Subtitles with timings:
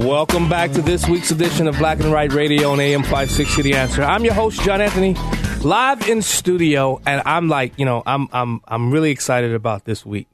[0.00, 3.74] Welcome back to this week's edition of Black and Right Radio on AM 560 The
[3.74, 4.02] Answer.
[4.02, 5.12] I'm your host, John Anthony,
[5.62, 10.06] live in studio, and I'm like, you know, I'm I'm I'm really excited about this
[10.06, 10.26] week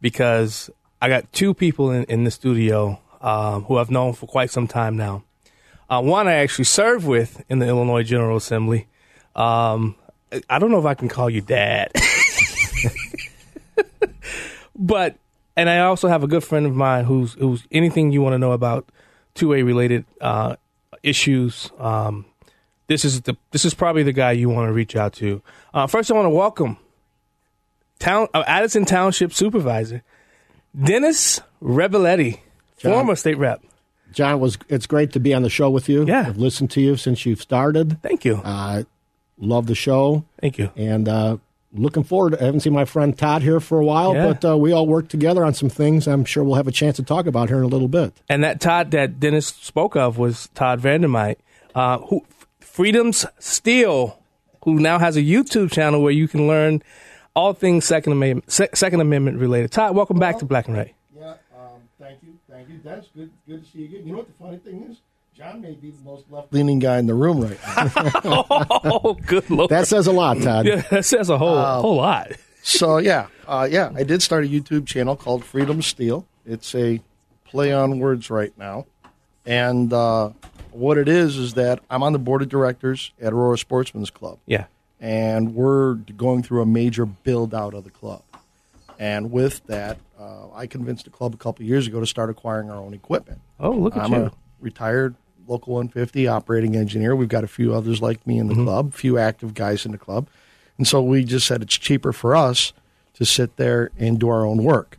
[0.00, 4.50] because I got two people in, in the studio um, who I've known for quite
[4.50, 5.22] some time now.
[5.88, 8.88] Uh, one I actually served with in the Illinois General Assembly.
[9.36, 9.94] Um,
[10.50, 11.92] I don't know if I can call you dad,
[14.74, 15.16] but
[15.56, 18.38] and I also have a good friend of mine who's who's anything you want to
[18.38, 18.88] know about
[19.34, 20.56] two A related uh,
[21.02, 21.70] issues.
[21.78, 22.26] Um,
[22.86, 25.42] this is the this is probably the guy you want to reach out to.
[25.72, 26.76] Uh, first, I want to welcome
[27.98, 30.02] town uh, Addison Township Supervisor
[30.80, 32.40] Dennis Reboletti,
[32.78, 32.92] John.
[32.92, 33.62] former state rep.
[34.12, 36.06] John, was it's great to be on the show with you.
[36.06, 36.26] Yeah.
[36.28, 38.00] I've listened to you since you've started.
[38.02, 38.36] Thank you.
[38.44, 38.84] Uh,
[39.38, 40.70] love the show, Thank you.
[40.76, 41.38] and uh,
[41.74, 42.36] looking forward.
[42.40, 44.28] I haven't seen my friend Todd here for a while, Yeah.
[44.32, 46.06] but uh, we all work together on some things.
[46.06, 48.14] I'm sure we'll have a chance to talk about here in a little bit.
[48.28, 51.36] And that Todd that Dennis spoke of was Todd Vandermyde,
[51.74, 52.24] uh, who
[52.60, 54.18] Freedom's Steel,
[54.64, 56.82] who now has a YouTube channel where you can learn
[57.36, 59.72] all things Second Amendment, Second Amendment related.
[59.72, 60.94] Todd, welcome back to Black and Right.
[61.16, 62.78] Yeah, um, thank you, thank you.
[62.84, 63.30] That's good.
[63.48, 64.06] Good to see you again.
[64.06, 64.98] You know what the funny thing is?
[65.36, 67.90] John may be the most left-leaning guy in the room right now.
[68.84, 69.68] oh, good lord!
[69.70, 70.64] that says a lot, Todd.
[70.66, 72.30] yeah, that says a whole whole lot.
[72.62, 76.24] So yeah, uh, yeah, I did start a YouTube channel called Freedom Steel.
[76.46, 77.00] It's a
[77.44, 78.86] play on words right now,
[79.44, 80.30] and uh,
[80.70, 84.38] what it is is that I'm on the board of directors at Aurora Sportsman's Club,
[84.46, 84.66] Yeah,
[85.00, 88.22] and we're going through a major build out of the club.
[89.00, 92.30] And with that, uh, I convinced the club a couple of years ago to start
[92.30, 93.40] acquiring our own equipment.
[93.58, 94.18] Oh, look at I'm you.
[94.26, 95.16] a retired
[95.46, 97.14] local 150 operating engineer.
[97.16, 99.92] We've got a few others like me in the club, a few active guys in
[99.92, 100.28] the club.
[100.78, 102.72] And so we just said it's cheaper for us
[103.14, 104.98] to sit there and do our own work.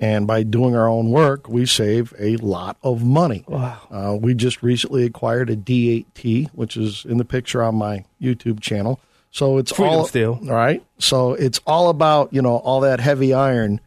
[0.00, 3.44] And by doing our own work, we save a lot of money.
[3.46, 3.78] Wow.
[3.88, 8.60] Uh, we just recently acquired a D8T, which is in the picture on my YouTube
[8.60, 8.98] channel.
[9.30, 10.40] So it's Freedom all Steel.
[10.42, 10.84] right.
[10.98, 13.80] So it's all about you know all that heavy iron,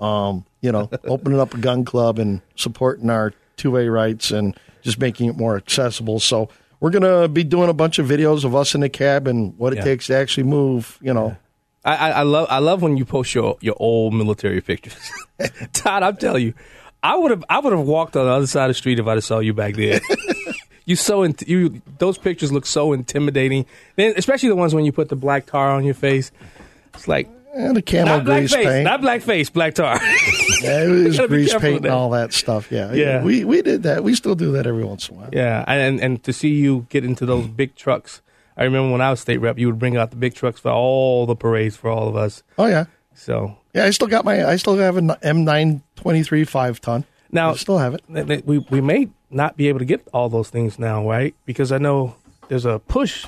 [0.00, 4.58] um, you know, opening up a gun club and supporting our two way rights and
[4.82, 6.20] just making it more accessible.
[6.20, 6.48] So
[6.80, 9.72] we're gonna be doing a bunch of videos of us in the cab and what
[9.72, 9.84] it Yeah.
[9.84, 10.98] takes to actually move.
[11.00, 11.36] You know,
[11.84, 15.10] I, I, I love I love when you post your, your old military pictures.
[15.72, 16.54] Todd, I'm telling you,
[17.02, 19.06] I would have I would have walked on the other side of the street if
[19.06, 20.00] I'd have saw you back then.
[20.84, 23.66] you so int- you those pictures look so intimidating.
[23.96, 26.30] Then especially the ones when you put the black tar on your face.
[26.94, 28.84] It's like and the camel not black grease face, paint.
[28.84, 30.00] not black face, black tar.
[30.68, 32.70] yeah, it was grease paint and all that stuff.
[32.70, 33.22] Yeah, Yeah.
[33.22, 34.02] We we did that.
[34.04, 35.30] We still do that every once in a while.
[35.32, 38.22] yeah, and and to see you get into those big trucks.
[38.56, 40.70] I remember when I was state rep, you would bring out the big trucks for
[40.70, 42.42] all the parades for all of us.
[42.58, 42.84] Oh yeah.
[43.14, 44.44] So Yeah, I still got my.
[44.46, 47.04] I still have an M923 five ton.
[47.30, 48.46] Now- I still have it.
[48.46, 51.34] we we may not be able to get all those things now, right?
[51.46, 52.14] Because I know
[52.48, 53.24] there's a push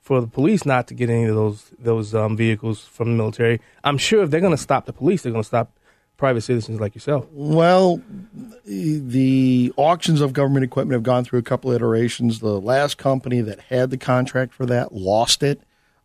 [0.00, 3.60] for the police not to get any of those those um, vehicles from the military.
[3.84, 5.70] I'm sure if they're going to stop the police, they're going to stop
[6.16, 7.26] private citizens like yourself.
[7.30, 8.00] Well,
[8.64, 12.40] the auctions of government equipment have gone through a couple of iterations.
[12.40, 15.60] The last company that had the contract for that lost it.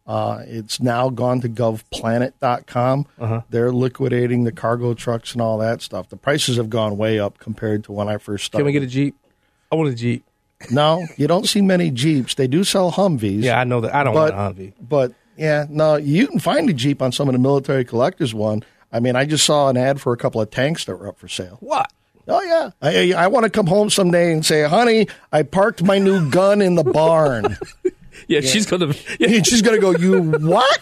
[0.08, 3.08] Uh, it's now gone to govplanet.com.
[3.20, 3.42] Uh-huh.
[3.50, 6.10] They're liquidating the cargo trucks and all that stuff.
[6.10, 8.64] The prices have gone way up compared to when I first started.
[8.64, 9.16] Can we get a jeep?
[9.72, 10.26] I want a jeep.
[10.70, 12.36] No, you don't see many Jeeps.
[12.36, 13.44] They do sell Humvees.
[13.44, 13.96] Yeah, I know that.
[13.96, 14.74] I don't but, want a Humvee.
[14.80, 18.64] But yeah, no, you can find a Jeep on some of the military collectors one.
[18.92, 21.18] I mean, I just saw an ad for a couple of tanks that were up
[21.18, 21.58] for sale.
[21.62, 21.92] What?
[22.28, 25.98] Oh yeah, I, I want to come home someday and say, "Honey, I parked my
[25.98, 27.58] new gun in the barn."
[28.28, 28.94] Yeah, she's gonna.
[29.20, 30.80] Yeah, she's gonna go, "You what?"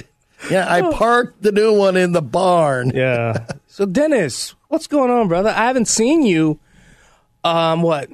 [0.50, 2.92] yeah, I parked the new one in the barn.
[2.94, 3.46] yeah.
[3.66, 5.50] So Dennis, what's going on, brother?
[5.50, 6.60] I haven't seen you.
[7.42, 8.08] Um, what?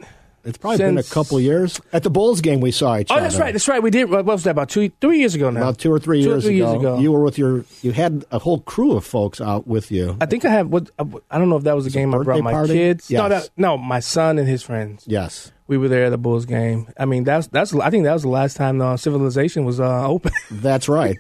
[0.44, 1.80] It's probably been a couple years.
[1.92, 3.20] At the Bulls game, we saw each Oh, other.
[3.20, 3.52] Oh, that's right.
[3.52, 3.82] That's right.
[3.82, 4.10] We did.
[4.10, 4.50] What was that?
[4.50, 5.60] About two, three years ago now.
[5.60, 6.98] About two or three, Two or years, three ago, years ago.
[6.98, 7.64] you were with your.
[7.82, 10.16] You had a whole crew of folks out with you.
[10.20, 10.68] I think I have.
[10.68, 10.90] What
[11.30, 12.74] I don't know if that was the it game I brought my party?
[12.74, 13.10] kids.
[13.10, 13.50] No, Yes.
[13.56, 15.04] no, no, my son and his friends.
[15.06, 16.88] Yes, We were there at the Bulls game.
[16.98, 17.74] I mean, that's that's.
[17.74, 20.32] I think that was the last time uh, civilization was uh, open.
[20.50, 21.16] that's right,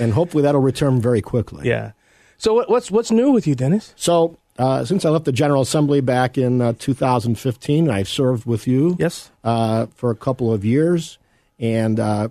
[0.00, 1.68] and hopefully that'll return very quickly.
[1.68, 1.92] yeah.
[2.36, 3.94] So what, what's what's new with you, Dennis?
[3.96, 8.66] So uh, since I left the General Assembly back in uh, 2015, I've served with
[8.66, 8.96] you.
[8.98, 9.30] Yes.
[9.42, 11.18] uh, for a couple of years,
[11.58, 12.28] and uh,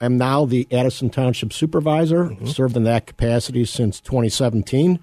[0.00, 2.24] I'm now the Addison Township Supervisor.
[2.24, 2.46] Mm-hmm.
[2.46, 4.98] Served in that capacity since 2017.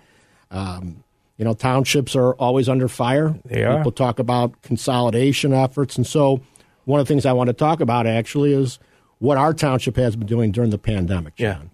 [0.52, 1.04] Um,
[1.38, 3.36] you know, townships are always under fire.
[3.46, 3.78] They are.
[3.78, 6.42] People talk about consolidation efforts, and so
[6.86, 8.80] one of the things I want to talk about actually is
[9.20, 11.34] what our township has been doing during the pandemic.
[11.38, 11.54] Yeah.
[11.54, 11.70] John.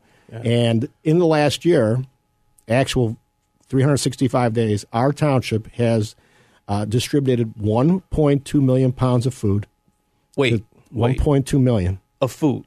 [0.46, 2.04] And in the last year,
[2.68, 3.18] actual
[3.70, 6.16] 365 days, our township has
[6.68, 9.68] uh, distributed 1.2 million pounds of food.
[10.36, 11.20] Wait, wait.
[11.20, 12.00] 1.2 million.
[12.22, 12.66] Of food.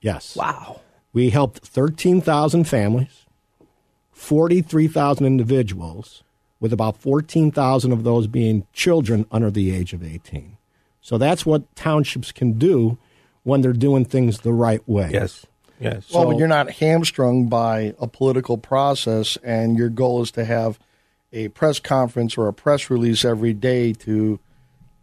[0.00, 0.36] Yes.
[0.36, 0.80] Wow.
[1.12, 3.26] We helped 13,000 families,
[4.12, 6.22] 43,000 individuals,
[6.60, 10.56] with about 14,000 of those being children under the age of 18.
[11.00, 12.98] So that's what townships can do
[13.42, 15.10] when they're doing things the right way.
[15.12, 15.46] Yes.
[15.80, 16.10] Yes.
[16.12, 20.44] Well, So- but you're not hamstrung by a political process, and your goal is to
[20.44, 20.78] have
[21.32, 24.38] a press conference or a press release every day to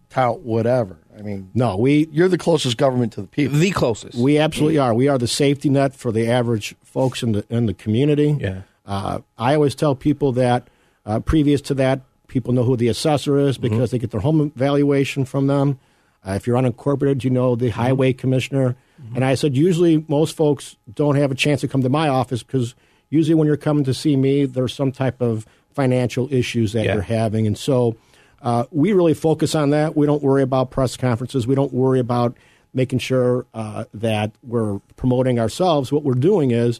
[0.09, 0.97] tout whatever.
[1.17, 3.57] I mean, No, we you're the closest government to the people.
[3.59, 4.17] the closest.
[4.17, 4.93] we absolutely are.
[4.93, 8.35] We are the safety net for the average folks in the in the community.
[8.39, 8.61] Yeah.
[8.85, 10.67] Uh, I always tell people that
[11.05, 14.51] uh, previous to that, people know who the assessor is because they get their home
[14.55, 15.77] valuation from them.
[16.25, 18.75] Uh, if you're unincorporated, you know the highway commissioner.
[19.15, 22.41] And I said, usually most folks don't have a chance to come to my office
[22.43, 22.73] because
[23.09, 26.93] usually when you're coming to see me, there's some type of financial issues that Yeah.
[26.93, 27.45] you're having.
[27.47, 27.95] And so
[28.41, 29.95] uh, we really focus on that.
[29.97, 31.45] We don't worry about press conferences.
[31.47, 32.37] We don't worry about
[32.73, 35.91] making sure uh, that we're promoting ourselves.
[35.91, 36.79] What we're doing is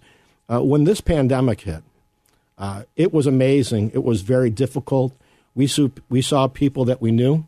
[0.51, 1.83] uh, when this pandemic hit,
[2.57, 3.91] uh, it was amazing.
[3.93, 5.13] It was very difficult.
[5.55, 7.45] We saw, we saw people that we knew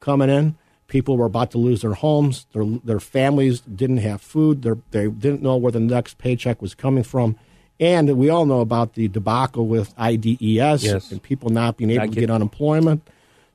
[0.00, 0.56] coming in.
[0.92, 2.44] People were about to lose their homes.
[2.52, 4.60] Their, their families didn't have food.
[4.60, 7.34] Their, they didn't know where the next paycheck was coming from.
[7.80, 10.38] And we all know about the debacle with IDES
[10.84, 11.10] Yes.
[11.10, 13.08] and people not being able to get unemployment.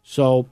[0.03, 0.47] So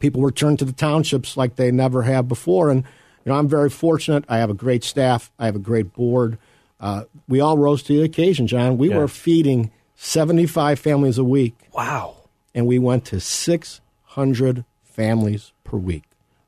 [0.00, 2.70] people were turned to the townships like they never have before.
[2.70, 2.84] And
[3.26, 4.24] you know, I'm very fortunate.
[4.26, 5.30] I have a great staff.
[5.38, 6.38] I have a great board.
[6.80, 8.78] Uh, we all rose to the occasion, John.
[8.78, 8.96] We Yeah.
[8.96, 12.14] were feeding 75 families a week, wow.
[12.54, 16.04] and we went to 600 families per week.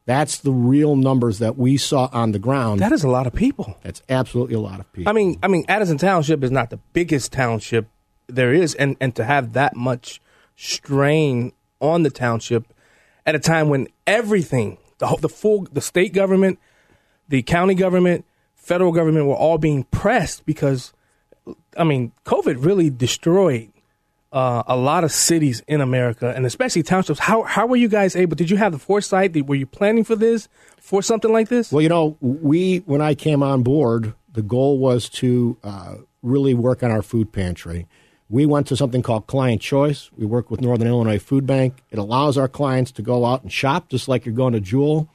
[0.07, 2.81] That's the real numbers that we saw on the ground.
[2.81, 3.77] That is a lot of people.
[3.83, 5.11] That's absolutely a lot of people.
[5.11, 7.89] I mean, I mean, Addison Township is not the biggest township
[8.29, 10.21] there is, and and to have that much
[10.55, 12.73] strain on the township
[13.27, 16.59] at a time when everything, the whole, the full, the state government,
[17.29, 18.25] the county government,
[18.55, 20.93] federal government were all being pressed because,
[21.77, 23.73] I mean, COVID really destroyed
[24.37, 27.19] uh, a lot of cities in America, and especially townships.
[27.19, 28.37] How how were you guys able?
[28.37, 29.35] Did you have the foresight?
[29.47, 30.47] Were you planning for this,
[30.79, 31.73] for something like this?
[31.73, 36.53] Well, you know, we when I came on board, the goal was to uh, really
[36.53, 37.87] work on our food pantry.
[38.29, 40.11] We went to something called Client Choice.
[40.19, 41.83] We work with Northern Illinois Food Bank.
[41.91, 45.09] It allows our clients to go out and shop just like you're going to Jewel.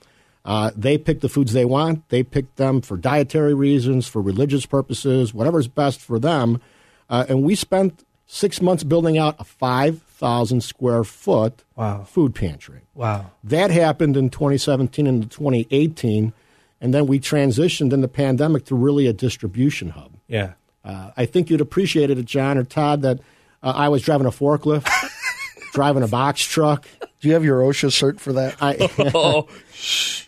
[0.43, 2.09] Uh, they pick the foods they want.
[2.09, 6.59] They pick them for dietary reasons, for religious purposes, whatever's best for them.
[7.07, 12.03] Uh, and we spent six months building out a 5,000 square foot Wow.
[12.05, 12.81] food pantry.
[12.95, 13.31] wow.
[13.43, 16.31] That happened in 2017 and 2018,
[16.79, 20.13] and then we transitioned in the pandemic to really a distribution hub.
[20.27, 20.53] Yeah.
[20.85, 23.19] Uh, I think you'd appreciate it, John or Todd, that
[23.61, 24.87] uh, I was driving a forklift,
[25.73, 26.87] driving a box truck.
[27.21, 28.55] Do you have your OSHA cert for that?
[28.61, 29.47] I, Oh,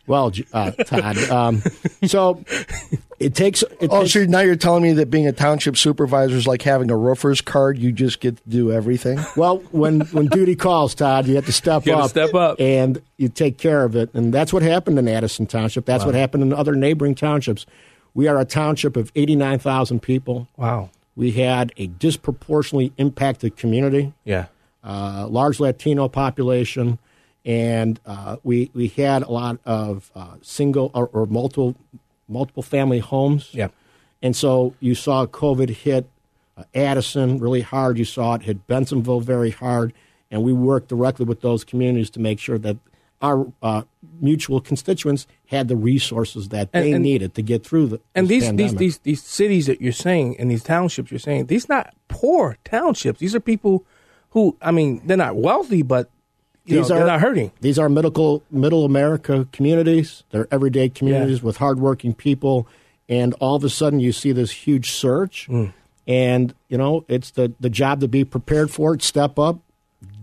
[0.07, 1.17] well, uh, Todd.
[1.29, 1.62] Um,
[2.05, 2.43] so
[3.19, 3.62] it takes.
[3.63, 6.62] It Oh, takes so now you're telling me that being a township supervisor is like
[6.62, 7.77] having a roofer's card.
[7.77, 9.19] You just get to do everything.
[9.35, 12.09] Well, when when duty calls, Todd, you have to step You up.
[12.12, 12.59] step up.
[12.59, 14.13] and you take care of it.
[14.13, 15.85] And that's what happened in Addison Township.
[15.85, 17.65] That's what happened in other neighboring townships.
[18.13, 20.47] We are a township of eighty nine thousand people.
[20.57, 20.89] wow.
[21.15, 24.45] We had a disproportionately impacted community, Yeah.
[24.83, 26.99] Uh, large Latino population,
[27.45, 31.75] and uh, we we had a lot of uh, single or, or multiple
[32.27, 33.49] multiple family homes.
[33.53, 33.69] Yeah.
[34.21, 36.07] And so you saw COVID hit
[36.57, 37.97] uh, Addison really hard.
[37.97, 39.93] You saw it hit Bensenville very hard.
[40.31, 42.77] And we worked directly with those communities to make sure that
[43.21, 43.83] our uh,
[44.19, 48.27] mutual constituents had the resources that And- they and- needed to get through the And
[48.27, 51.93] these, these these these cities that you're saying and these townships you're saying these not
[52.07, 53.19] poor townships.
[53.19, 53.85] These are people
[54.33, 56.09] who I mean they're not wealthy, but
[56.65, 57.51] you know, they're not hurting.
[57.61, 60.23] These are middle middle America communities.
[60.31, 61.45] They're everyday communities Yeah.
[61.45, 62.67] with hardworking people,
[63.09, 65.73] and all of a sudden you see this huge surge, Mm.
[66.07, 69.01] and you know it's the the job to be prepared for it.
[69.01, 69.59] Step up,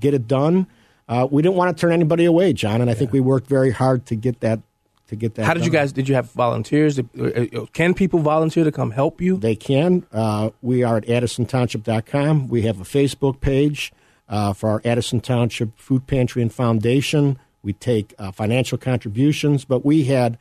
[0.01, 0.67] get it done.
[1.09, 3.73] Uh, we didn't want to turn anybody away, John, and I think we worked very
[3.73, 4.61] hard to get that
[5.09, 5.45] to get that.
[5.45, 5.93] How did you guys?
[5.93, 6.99] Did you have volunteers?
[6.99, 9.37] Uh, uh, Can people volunteer to come help you?
[9.37, 10.07] They can.
[10.13, 12.49] Uh, we are at addisontownship.com.
[12.49, 13.93] We have a Facebook page
[14.31, 17.39] uh, for our Addison Township Food Pantry and Foundation.
[17.63, 20.39] We take uh, financial contributions, but we had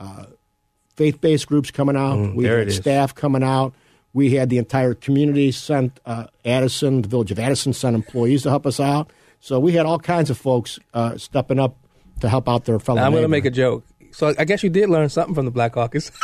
[0.00, 0.24] uh,
[0.96, 2.16] faith based groups coming out.
[2.16, 3.72] we Mm, there had staff coming out.
[4.12, 8.50] We had the entire community sent uh, Addison, the village of Addison, sent employees to
[8.50, 9.10] help us out.
[9.40, 11.76] So we had all kinds of folks uh, stepping up
[12.20, 13.02] to help out their fellow.
[13.02, 13.84] I'm going to make a joke.
[14.10, 16.10] So I guess you did learn something from the Black Caucus.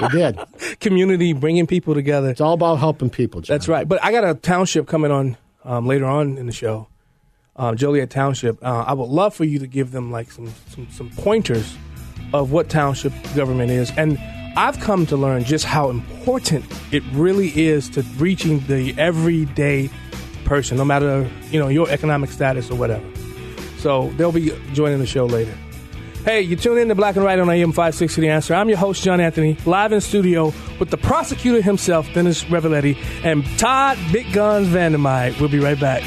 [0.00, 0.38] We did.
[0.80, 2.30] Community bringing people together.
[2.30, 3.40] It's all about helping people.
[3.40, 3.54] John.
[3.54, 3.88] That's right.
[3.88, 6.88] But I got a township coming on um, later on in the show,
[7.56, 8.64] um, Joliet Township.
[8.64, 11.76] Uh, I would love for you to give them like some, some some pointers
[12.32, 14.18] of what township government is, and
[14.56, 19.90] I've come to learn just how important it really is to reaching the everyday
[20.44, 23.04] person, no matter you know your economic status or whatever.
[23.78, 25.52] So they'll be joining the show later.
[26.26, 28.52] Hey, you tune in to Black and Right on AM 560 The Answer.
[28.52, 33.44] I'm your host, John Anthony, live in studio with the prosecutor himself, Dennis Reboletti, and
[33.60, 35.38] Todd Big Guns Vandermyde.
[35.38, 36.02] We'll be right back.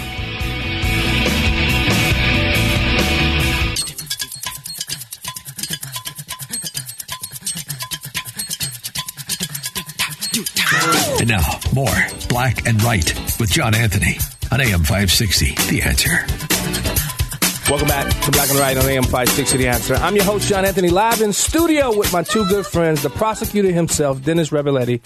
[11.22, 11.88] And now, more
[12.28, 13.08] Black and Right
[13.40, 14.18] with John Anthony
[14.52, 15.56] on AM 560.
[15.70, 17.09] The answer.
[17.70, 19.94] Welcome back to Black and Right on AM 560 The Answer.
[19.96, 23.72] I'm your host, John Anthony, live in studio with my two good friends, the prosecutor
[23.72, 25.02] himself, Dennis Reboletti,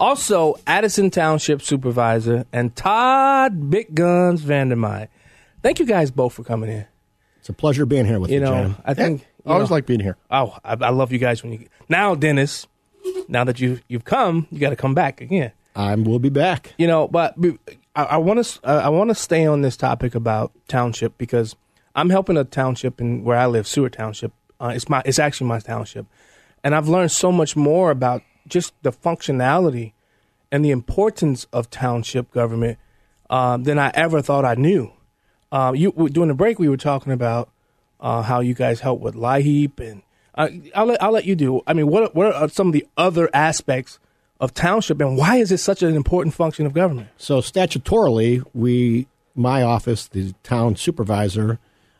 [0.00, 5.08] also Addison Township Supervisor, and Todd Big Guns Vandermyde.
[5.62, 6.86] Thank you guys both for coming in.
[7.40, 8.76] It's a pleasure being here with you, You know, John.
[8.86, 10.16] I think I always know- like being here.
[10.30, 12.66] Oh, I, I love you guys when you now, Dennis.
[13.28, 15.52] Now that you you've come, you got to come back again.
[15.76, 16.72] I will be back.
[16.78, 17.36] You know, but
[17.94, 21.54] I want to I want to stay on this topic about township because
[21.96, 24.32] I'm helping a township in where I live, Seward Township.
[24.60, 26.06] Uh, it's my it's actually my township,
[26.62, 29.92] and I've learned so much more about just the functionality
[30.52, 32.78] and the importance of township government
[33.30, 34.92] um, than I ever thought I knew.
[35.50, 37.48] Uh, you during the break, we were talking about
[37.98, 40.02] uh, how you guys help with LIHEAP, and
[40.34, 41.62] uh, I'll let I'll let you do.
[41.66, 43.98] I mean, what what are some of the other aspects
[44.38, 47.08] of township, and why is it such an important function of government?
[47.16, 51.58] So statutorily, we, my office, the town supervisor,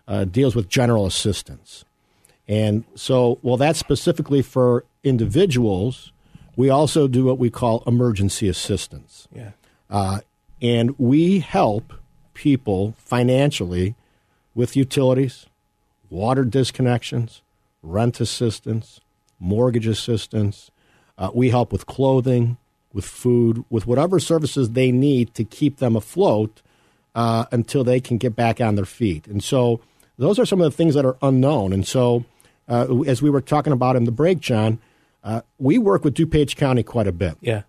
[0.08, 1.84] uh, deals with general assistance,
[2.48, 6.12] and so well that's specifically for individuals.
[6.56, 9.50] We also do what we call emergency assistance, Yeah.
[9.90, 10.20] uh,
[10.62, 11.92] and we help
[12.32, 13.94] people financially
[14.54, 15.46] with utilities,
[16.08, 17.42] water disconnections,
[17.82, 19.00] rent assistance,
[19.38, 20.70] mortgage assistance.
[21.18, 22.56] Uh, we help with clothing,
[22.92, 26.62] with food, with whatever services they need to keep them afloat
[27.14, 29.26] uh, until they can get back on their feet.
[29.26, 29.80] And so
[30.18, 31.72] those are some of the things that are unknown.
[31.72, 32.24] And so,
[32.68, 34.78] uh, as we were talking about in the break, John,
[35.24, 37.62] uh, we work with DuPage County quite a bit Yeah.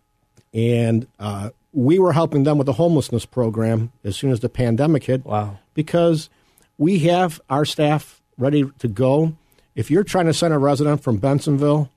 [0.53, 5.03] and uh, we were helping them with the homelessness program as soon as the pandemic
[5.03, 5.25] hit.
[5.25, 5.59] Wow.
[5.73, 6.29] Because
[6.77, 9.35] we have our staff ready to go.
[9.75, 11.89] If you're trying to send a resident from Bensenville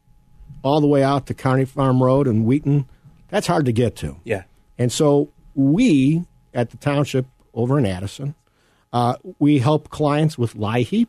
[0.63, 2.87] all the way out to County Farm Road and Wheaton,
[3.29, 4.17] that's hard to get to.
[4.25, 4.43] Yeah.
[4.79, 8.35] And so we at the township over in Addison,
[8.93, 11.09] uh, we help clients with LIHEAP.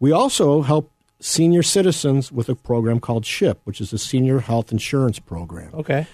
[0.00, 0.90] We also help
[1.20, 6.06] senior citizens with a program called SHIP, which is a senior health insurance program Okay.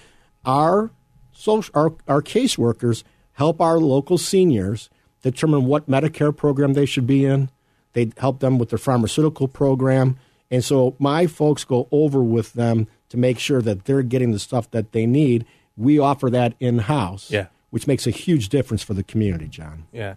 [0.45, 0.91] our
[1.33, 3.03] social our, our caseworkers
[3.33, 4.89] help our local seniors
[5.23, 7.49] determine what Medicare program they should be in.
[7.93, 10.17] They help them with their pharmaceutical program.
[10.51, 14.39] And so my folks go over with them to make sure that they're getting the
[14.39, 15.45] stuff that they need.
[15.75, 17.47] We offer that in house, Yeah.
[17.71, 19.85] which makes a huge difference for the community, John.
[19.91, 20.15] Yeah.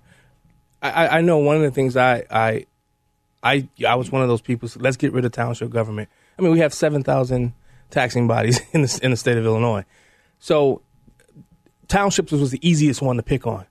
[0.83, 2.67] I, I- know one of the things I, I
[3.43, 4.69] I I was one of those people.
[4.69, 6.09] So let's get rid of township government.
[6.39, 7.53] I mean, we have seven thousand
[7.91, 9.85] taxing bodies in the in the state of Illinois,
[10.39, 10.83] so
[11.89, 13.67] townships was the easiest one to pick on.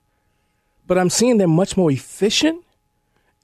[0.86, 2.64] But I'm seeing they're much more efficient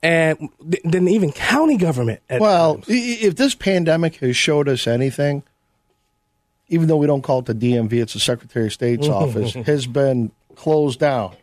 [0.03, 2.21] and th- than even county government.
[2.29, 2.87] At Well, times.
[2.89, 5.43] if this pandemic has showed us anything,
[6.69, 9.87] even though we don't call it the DMV, it's the Secretary of State's office, has
[9.87, 11.35] been closed down.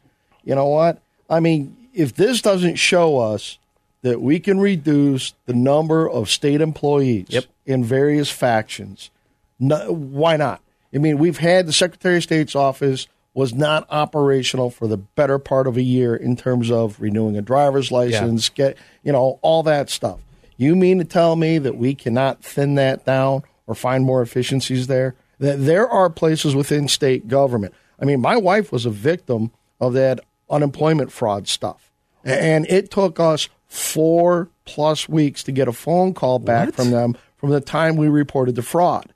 [0.43, 1.01] You know what?
[1.29, 3.57] I mean, if this doesn't show us
[4.01, 7.45] that we can reduce the number of state employees Yep.
[7.65, 9.09] in various factions,
[9.59, 10.61] no, why not?
[10.93, 15.37] I mean, we've had the Secretary of State's office was not operational for the better
[15.39, 19.63] part of a year in terms of renewing a driver's license, get you know all
[19.63, 20.19] that stuff.
[20.57, 24.87] You mean to tell me that we cannot thin that down or find more efficiencies
[24.87, 25.15] there?
[25.39, 27.73] That there are places within state government.
[27.99, 31.91] I mean, my wife was a victim of that unemployment fraud stuff,
[32.23, 36.75] and it took us four plus weeks to get a phone call back What?
[36.75, 39.13] from them from the time we reported the fraud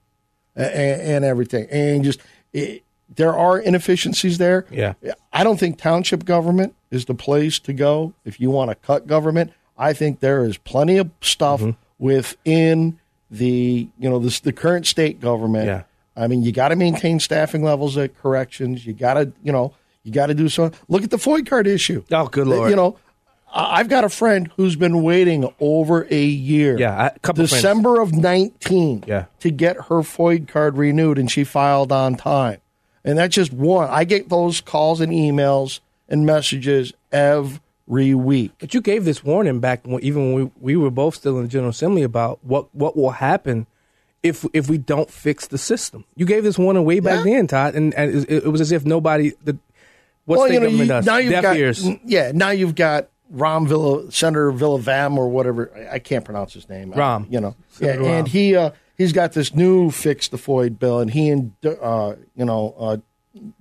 [0.55, 1.67] and, and everything.
[1.71, 2.19] And just
[2.53, 2.83] it,
[3.15, 4.65] there are inefficiencies there.
[4.69, 4.93] Yeah.
[5.33, 9.07] I don't think township government is the place to go if you want to cut
[9.07, 9.53] government.
[9.77, 11.79] I think there is plenty of stuff Mm-hmm.
[12.05, 12.99] within
[13.31, 15.65] the you know this, the current state government.
[15.67, 15.83] Yeah.
[16.15, 18.85] I mean, you got to maintain staffing levels at corrections.
[18.85, 20.71] You got to you know you got to do so.
[20.87, 22.03] Look at the FOID card issue.
[22.11, 22.69] Oh, good lord.
[22.69, 22.97] You know,
[23.53, 26.77] I've got a friend who's been waiting over a year.
[26.77, 27.61] Yeah, a couple friends.
[27.61, 29.03] December of nineteen.
[29.07, 29.25] Yeah.
[29.39, 32.59] to get her FOID card renewed, and she filed on time.
[33.03, 33.89] And that's just one.
[33.89, 35.79] I get those calls and emails
[36.09, 38.51] and messages every week.
[38.59, 41.43] But you gave this warning back when, even when we, we were both still in
[41.43, 43.67] the General Assembly about what, what will happen
[44.21, 46.03] if if we don't fix the system.
[46.15, 47.35] You gave this warning way back Yeah.
[47.35, 49.31] then, Todd, and, and it, it was as if nobody.
[49.43, 49.57] The,
[50.37, 51.05] what state government you- does?
[51.05, 51.87] now you've Deaf got ears.
[52.05, 52.31] yeah.
[52.33, 55.71] Now you've got Ram Villa, Senator Villavam or whatever.
[55.75, 56.91] I- I can't pronounce his name.
[56.91, 57.27] Ram.
[57.29, 60.99] you know, yeah, Senator and he uh, he's got this new fix the FOID bill,
[60.99, 62.97] and he and uh, you know uh,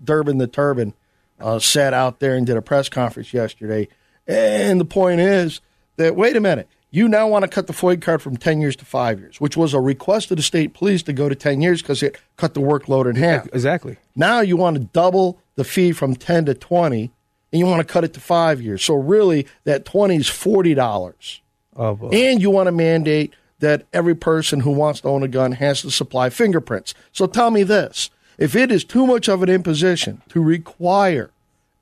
[0.02, 0.94] Durbin the Turban
[1.40, 3.88] uh, sat out there and did a press conference yesterday.
[4.26, 5.60] And the point is
[5.96, 8.76] that wait a minute, you now want to cut the FOID card from ten years
[8.76, 11.60] to five years, which was a request of the state police to go to ten
[11.60, 13.46] years because it cut the workload in half.
[13.52, 13.96] Exactly.
[14.16, 17.10] Now you want to double the fee from 10 to 20
[17.50, 18.84] and you want to cut it to 5 years.
[18.84, 21.40] So really that 20 is $40.
[21.76, 22.08] Oh uh, boy.
[22.10, 25.82] And you want to mandate that every person who wants to own a gun has
[25.82, 26.94] to supply fingerprints.
[27.12, 31.30] So tell me this, if it is too much of an imposition to require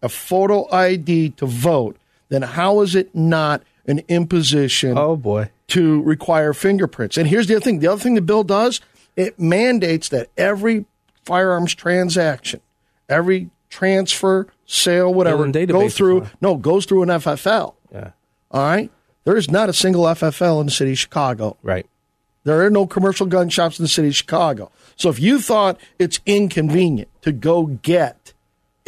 [0.02, 1.99] a photo ID to vote,
[2.30, 5.50] then how is it not an imposition oh boy.
[5.68, 7.16] to require fingerprints.
[7.16, 8.80] And here's the other thing: the other thing the bill does,
[9.16, 10.87] it mandates that every
[11.25, 12.60] firearms transaction,
[13.08, 17.75] every transfer, sale, whatever, go through no goes through an FFL.
[17.93, 18.10] Yeah.
[18.50, 18.91] All right,
[19.25, 21.58] there is not a single FFL in the city of Chicago.
[21.62, 21.86] Right.
[22.45, 24.71] There are no commercial gun shops in the city of Chicago.
[24.95, 28.32] So if you thought it's inconvenient to go get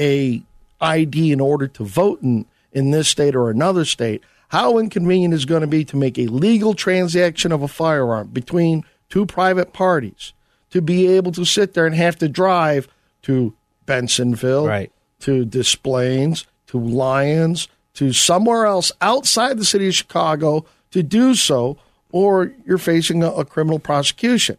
[0.00, 0.42] a
[0.80, 5.42] ID in order to vote in, in this state or another state, how inconvenient is
[5.42, 9.72] it going to be to make a legal transaction of a firearm between two private
[9.72, 10.32] parties
[10.70, 12.88] to be able to sit there and have to drive
[13.22, 13.54] to
[13.88, 14.92] Bensenville, Right.
[15.20, 21.34] to Des Plaines, to Lyons, to somewhere else outside the city of Chicago to do
[21.34, 21.76] so,
[22.12, 24.56] or you're facing a, a criminal prosecution.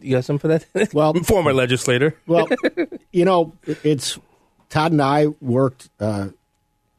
[0.00, 0.92] You got something for that?
[0.94, 2.14] Well- former legislator.
[2.26, 2.48] Well,
[3.12, 4.18] you know, it's
[4.68, 6.28] Todd and I worked uh,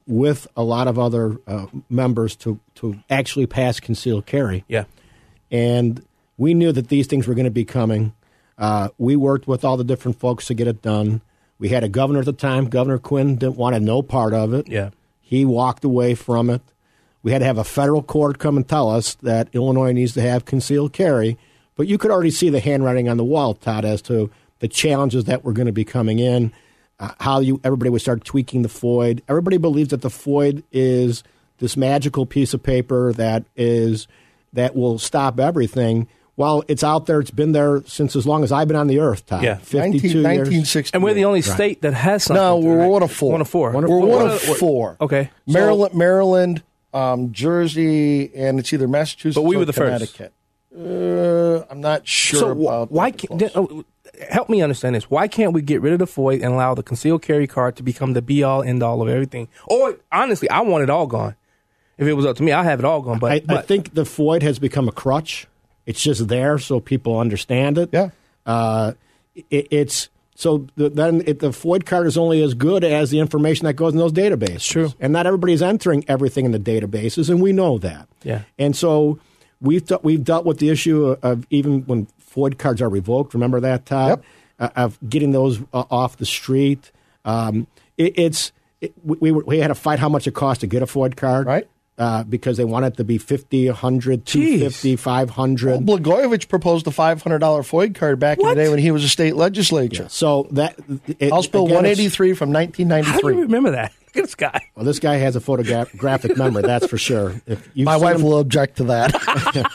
[0.05, 4.85] with a lot of other uh, members to to actually pass concealed carry, Yeah.
[5.51, 6.03] and
[6.37, 8.13] we knew that these things were going to be coming.
[8.57, 11.21] Uh, we worked with all the different folks to get it done.
[11.59, 14.67] We had a governor at the time, Governor Quinn, didn't want no part of it.
[14.67, 14.91] Yeah.
[15.19, 16.61] He walked away from it.
[17.23, 20.21] We had to have a federal court come and tell us that Illinois needs to
[20.21, 21.37] have concealed carry.
[21.75, 25.25] But you could already see the handwriting on the wall, Todd, as to the challenges
[25.25, 26.51] that were going to be coming in,
[26.99, 29.21] uh, how you everybody would start tweaking the FOID.
[29.27, 31.23] Everybody believes that the FOID is
[31.59, 34.07] this magical piece of paper that is
[34.53, 36.07] that will stop everything.
[36.37, 37.19] Well, it's out there.
[37.19, 39.43] It's been there since as long as I've been on the earth, Todd.
[39.43, 39.57] Yeah.
[39.57, 40.91] 52 19, years.
[40.93, 42.41] And we're the only state that has something.
[42.41, 42.87] No, we're right?
[42.87, 43.31] one of four.
[43.31, 43.71] One of four.
[43.71, 44.09] One of We're four.
[44.09, 44.97] one of four.
[45.01, 45.31] Okay.
[45.47, 50.15] Maryland, Maryland, um, Jersey, and it's either Massachusetts But we or were the first.
[50.15, 50.33] Connecticut.
[50.77, 53.83] Uh, I'm not sure So about why can't oh,
[54.29, 55.09] help me understand this?
[55.09, 57.83] Why can't we get rid of the FOID and allow the concealed carry card to
[57.83, 59.47] become the be all end all of everything?
[59.65, 61.35] Or honestly, I want it all gone.
[61.97, 63.17] If it was up to me, I have it all gone.
[63.17, 65.47] But, I, but I think the FOID has become a crutch.
[65.87, 67.89] It's just there so people understand it.
[67.91, 68.09] Yeah.
[68.45, 68.93] Uh,
[69.49, 73.19] it, it's so the, then it, the FOID card is only as good as the
[73.19, 74.69] information that goes in those databases.
[74.69, 74.93] True.
[74.99, 78.07] And not everybody is entering everything in the databases, and we know that.
[78.21, 78.43] Yeah.
[78.59, 79.19] And so
[79.59, 83.33] we've de- we've dealt with the issue of even when FOID cards are revoked.
[83.33, 84.09] Remember that, Todd?
[84.09, 84.23] Yep.
[84.59, 86.91] Uh, of getting those uh, off the street.
[87.25, 90.67] Um, it, it's it, we, we, we had to fight how much it cost to
[90.67, 91.47] get a FOID card.
[91.47, 91.67] Right.
[91.99, 95.79] Uh, because they want it to be 50, 100, 250, 500.
[95.79, 99.35] Blagojevich proposed a $500 FOID card back in the day when he was a state
[99.35, 100.07] legislature.
[100.07, 100.77] So that
[101.17, 103.41] it, House Bill again, 183 from how do you 1993.
[103.41, 103.93] remember that?
[103.99, 104.61] Look at this guy.
[104.75, 107.41] Well, this guy has a photographic memory, that's for sure.
[107.47, 109.71] If My wife him- will object to that.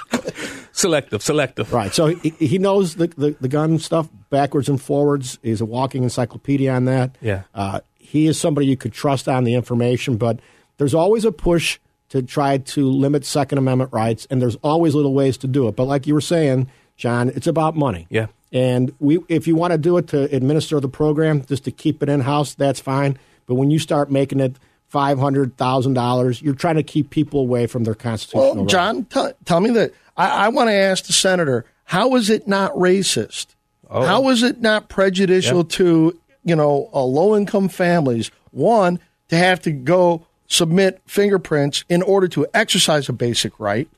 [0.75, 1.73] Selective, selective.
[1.73, 1.93] Right.
[1.93, 5.39] So he, he knows the, the, the gun stuff, backwards and forwards.
[5.43, 7.17] He's a walking encyclopedia on that.
[7.21, 7.43] Yeah.
[7.55, 10.41] Uh, he is somebody you could trust on the information, but
[10.79, 11.79] there's always a push
[12.13, 15.77] to try to limit Second Amendment rights, and there's always little ways to do it.
[15.77, 18.07] But like you were saying, John, it's about money.
[18.11, 18.27] Yeah.
[18.53, 22.03] And we, if you want to do it to administer the program, just to keep
[22.03, 23.19] it in house, that's fine.
[23.47, 24.57] But when you start making it
[24.89, 28.57] five hundred thousand dollars, you're trying to keep people away from their constitutional.
[28.57, 28.67] Well.
[28.67, 29.93] John, t- tell me that.
[30.15, 33.47] I, I want to ask the senator: How is it not racist?
[33.89, 34.05] Oh.
[34.05, 35.69] How is it not prejudicial Yep.
[35.71, 38.31] to you know uh, low income families?
[38.51, 43.89] One to have to go submit fingerprints in order to exercise a basic right,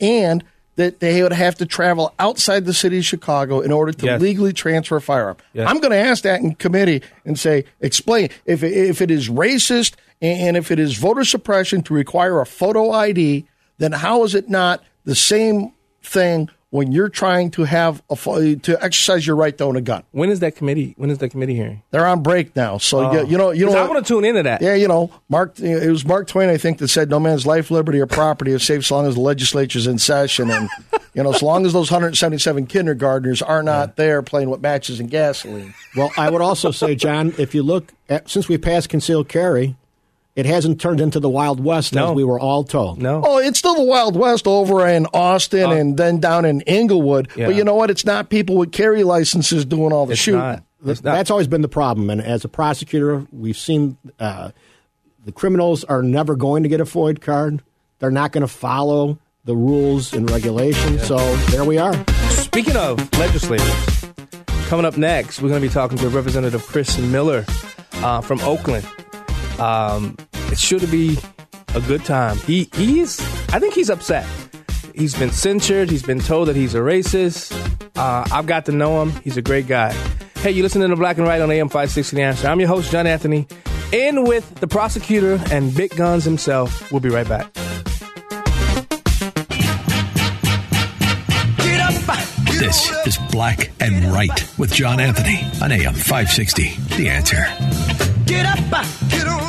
[0.00, 0.44] and
[0.76, 4.20] that they would have to travel outside the city of Chicago in order to Yes.
[4.20, 5.36] legally transfer a firearm.
[5.52, 5.68] Yes.
[5.68, 9.94] I'm going to ask that in committee and say, explain if if it is racist
[10.22, 13.44] and if it is voter suppression to require a photo ID,
[13.78, 15.72] then how is it not the same
[16.02, 19.80] thing when you're trying to have a uh, to exercise your right to own a
[19.80, 20.02] gun?
[20.10, 20.94] When is that committee?
[20.98, 21.84] When is that committee hearing?
[21.92, 23.22] They're on break now, so you, oh.
[23.22, 23.84] you know you 'Cause know.
[23.84, 24.60] I want to tune into that.
[24.60, 25.60] yeah, you know, Mark.
[25.60, 28.64] It was Mark Twain, I think, that said, "No man's life, liberty, or property is
[28.64, 30.68] safe so long as the legislature's in session." And
[31.14, 35.08] you know, as long as those 177 kindergartners are not there playing with matches and
[35.08, 35.74] gasoline.
[35.94, 39.76] Well, I would also say, John, if you look at since we passed concealed carry,
[40.36, 42.10] it hasn't turned into the Wild West No.
[42.10, 43.00] as we were all told.
[43.00, 43.22] No.
[43.24, 47.28] Oh, it's still the Wild West over in Austin and then down in Englewood.
[47.36, 47.46] Yeah.
[47.46, 47.90] But you know what?
[47.90, 50.40] It's not people with carry licenses doing all the it's shooting.
[50.40, 50.64] not.
[50.84, 51.12] It's not.
[51.14, 52.10] That's always been the problem.
[52.10, 54.50] And as a prosecutor, we've seen uh,
[55.24, 57.62] the criminals are never going to get a FOID card.
[58.00, 61.06] They're not going to follow the rules and regulations.
[61.06, 61.16] So
[61.46, 61.94] there we are.
[62.30, 64.04] Speaking of legislators,
[64.66, 67.44] coming up next, we're going to be talking to Representative Chris Miller
[67.94, 68.86] uh, from Oakland.
[69.58, 70.16] Um,
[70.52, 71.18] it should be
[71.74, 72.36] a good time.
[72.38, 73.20] He he's
[73.52, 74.26] I think he's upset.
[74.94, 75.90] He's been censured.
[75.90, 77.52] He's been told that he's a racist.
[77.96, 79.10] Uh, I've got to know him.
[79.22, 79.92] He's a great guy.
[80.36, 82.48] Hey, you listening to Black and Right on AM 560 The Answer.
[82.48, 83.46] I'm your host, John Anthony.
[83.92, 86.92] In with the prosecutor and Big Guns himself.
[86.92, 87.52] We'll be right back.
[92.58, 96.76] This is Black and Right with John Anthony on AM 560.
[96.96, 97.44] The answer.
[98.24, 98.58] Get up,
[99.10, 99.43] get up,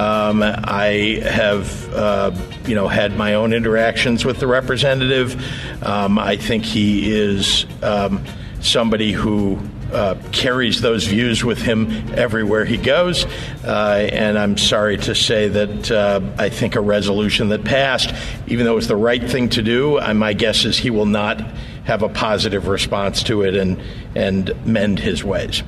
[0.00, 2.34] Um, I have, uh,
[2.64, 5.36] you know, had my own interactions with the representative.
[5.84, 8.24] Um, I think he is um,
[8.60, 9.58] somebody who
[9.92, 13.26] uh, carries those views with him everywhere he goes.
[13.62, 18.14] Uh, and I'm sorry to say that uh, I think a resolution that passed,
[18.46, 21.04] even though it was the right thing to do, uh, my guess is he will
[21.04, 21.42] not
[21.84, 23.82] have a positive response to it and
[24.14, 25.62] and mend his ways.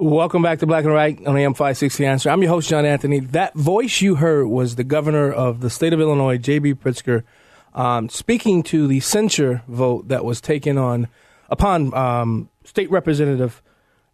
[0.00, 2.30] Welcome back to Black and Right on AM 560 Answer.
[2.30, 3.18] I'm your host, John Anthony.
[3.18, 6.74] That voice you heard was the governor of the state of Illinois, J.B.
[6.74, 7.24] Pritzker,
[7.74, 11.08] um, speaking to the censure vote that was taken on
[11.50, 13.60] upon um, State Representative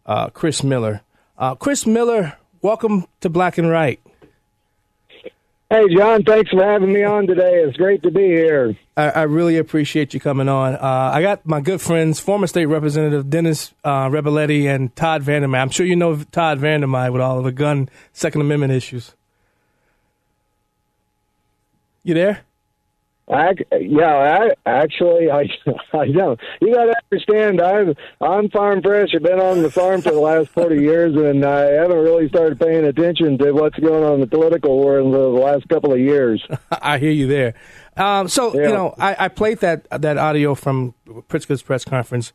[0.07, 1.01] uh, Chris Miller.
[1.37, 3.99] Uh, Chris Miller, welcome to Black and Right.
[5.67, 7.63] Hey, John, thanks for having me on today.
[7.63, 8.77] It's great to be here.
[8.95, 10.75] I, I really appreciate you coming on.
[10.75, 15.57] Uh, I got my good friends, former state representative Dennis uh, Reboletti and Todd Vandermyde.
[15.57, 19.15] I'm sure you know Todd Vandermyde with all of the gun Second Amendment issues.
[22.03, 22.41] You there?
[23.27, 25.49] I, yeah, I, actually, I,
[25.97, 26.39] I don't.
[26.61, 29.09] You got to understand, I'm I'm farm fresh.
[29.15, 32.59] I've been on the farm for the last 40 years, and I haven't really started
[32.59, 35.99] paying attention to what's going on in the political world in the last couple of
[35.99, 36.45] years.
[36.71, 37.55] I hear you there.
[37.97, 38.67] Um, so Yeah.
[38.67, 42.31] you know, I, I played that that audio from Pritzker's press conference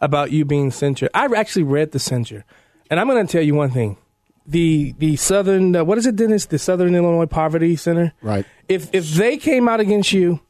[0.00, 1.10] about you being censured.
[1.14, 2.44] I actually read the censure,
[2.90, 3.98] and I'm going to tell you one thing:
[4.46, 6.46] the the Southern uh, what is it, Dennis?
[6.46, 8.12] The Southern Illinois Poverty Center.
[8.22, 8.46] Right.
[8.68, 10.40] If if they came out against you,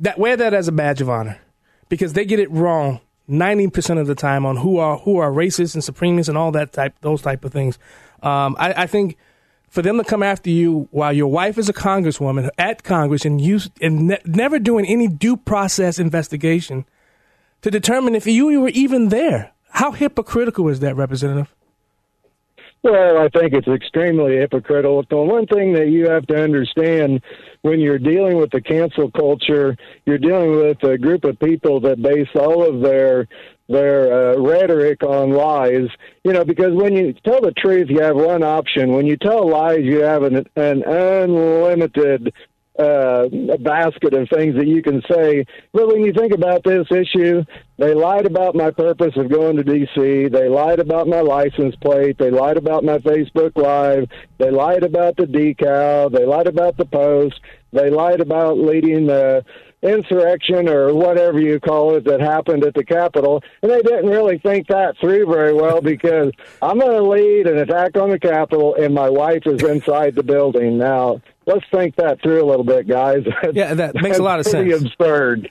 [0.00, 1.38] that wear that as a badge of honor,
[1.88, 5.30] because they get it wrong ninety percent of the time on who are who are
[5.30, 7.78] racist and supremacists and all that type those type of things.
[8.22, 9.16] Um, I, I think
[9.68, 13.40] for them to come after you while your wife is a congresswoman at Congress and
[13.40, 16.84] you and ne- never doing any due process investigation
[17.62, 19.52] to determine if you were even there.
[19.70, 21.52] How hypocritical is that, Representative?
[22.84, 25.02] Well, I think it's extremely hypocritical.
[25.08, 27.22] The one thing that you have to understand
[27.62, 32.02] when you're dealing with the cancel culture, you're dealing with a group of people that
[32.02, 33.26] base all of their
[33.70, 35.88] their uh, rhetoric on lies.
[36.24, 38.92] You know, because when you tell the truth, you have one option.
[38.92, 42.34] When you tell lies, you have an, an unlimited
[42.78, 43.28] uh,
[43.60, 45.46] basket of things that you can say.
[45.72, 47.44] But when you think about this issue,
[47.78, 50.28] they lied about my purpose of going to D.C.
[50.28, 52.18] They lied about my license plate.
[52.18, 54.08] They lied about my Facebook Live.
[54.38, 56.10] They lied about the decal.
[56.12, 57.40] They lied about the post.
[57.72, 59.44] They lied about leading the
[59.84, 64.38] insurrection or whatever you call it that happened at the Capitol, and they didn't really
[64.38, 66.32] think that through very well because
[66.62, 70.22] I'm going to lead an attack on the Capitol, and my wife is inside the
[70.22, 70.78] building.
[70.78, 73.24] Now, let's think that through a little bit, guys.
[73.52, 74.84] Yeah, that makes a lot of That's pretty sense.
[74.98, 75.50] absurd.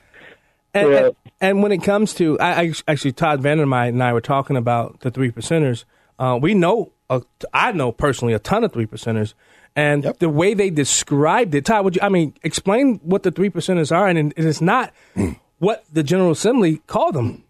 [0.74, 0.96] And, Yeah.
[1.06, 4.56] and, and when it comes to, I, I actually Todd Vandermyde and I were talking
[4.56, 5.84] about the three percenters.
[6.18, 7.20] Uh, we know, uh,
[7.52, 9.34] I know personally a ton of three percenters,
[9.76, 11.64] and the way they described it.
[11.66, 12.02] Todd, would you?
[12.02, 14.92] I mean, explain what the three percenters are, and, and it's not
[15.58, 17.42] what the General Assembly called them.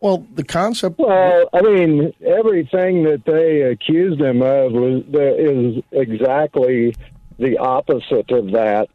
[0.00, 0.98] Well, the concept.
[0.98, 6.94] Well, I mean, everything that they accused him of was is exactly
[7.38, 8.88] the opposite of that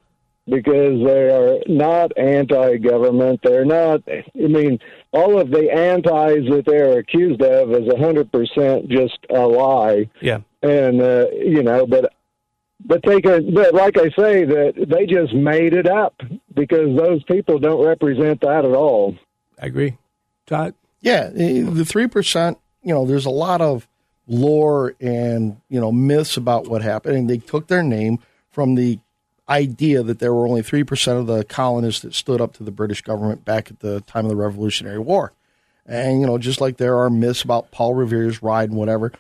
[0.47, 3.39] because they are not anti-government.
[3.43, 4.01] They're not.
[4.08, 4.79] I mean,
[5.12, 10.10] all of the antis that they're accused of is a hundred percent just a lie.
[10.21, 10.39] Yeah.
[10.62, 12.13] and uh, you know, but
[12.86, 13.53] but they can.
[13.53, 16.15] But like I say, that they just made it up
[16.53, 19.15] because those people don't represent that at all.
[19.62, 19.97] I agree,
[20.45, 20.73] Todd.
[20.99, 22.58] Yeah, the three percent.
[22.82, 23.88] You know, there's a lot of
[24.27, 28.19] lore and you know myths about what happened, and they took their name
[28.54, 29.00] from the
[29.50, 32.72] idea that there were only three percent of the colonists that stood up to the
[32.72, 35.34] British government back at the time of the Revolutionary War.
[35.86, 39.12] And you know, just like there are myths about Paul Revere's ride and whatever,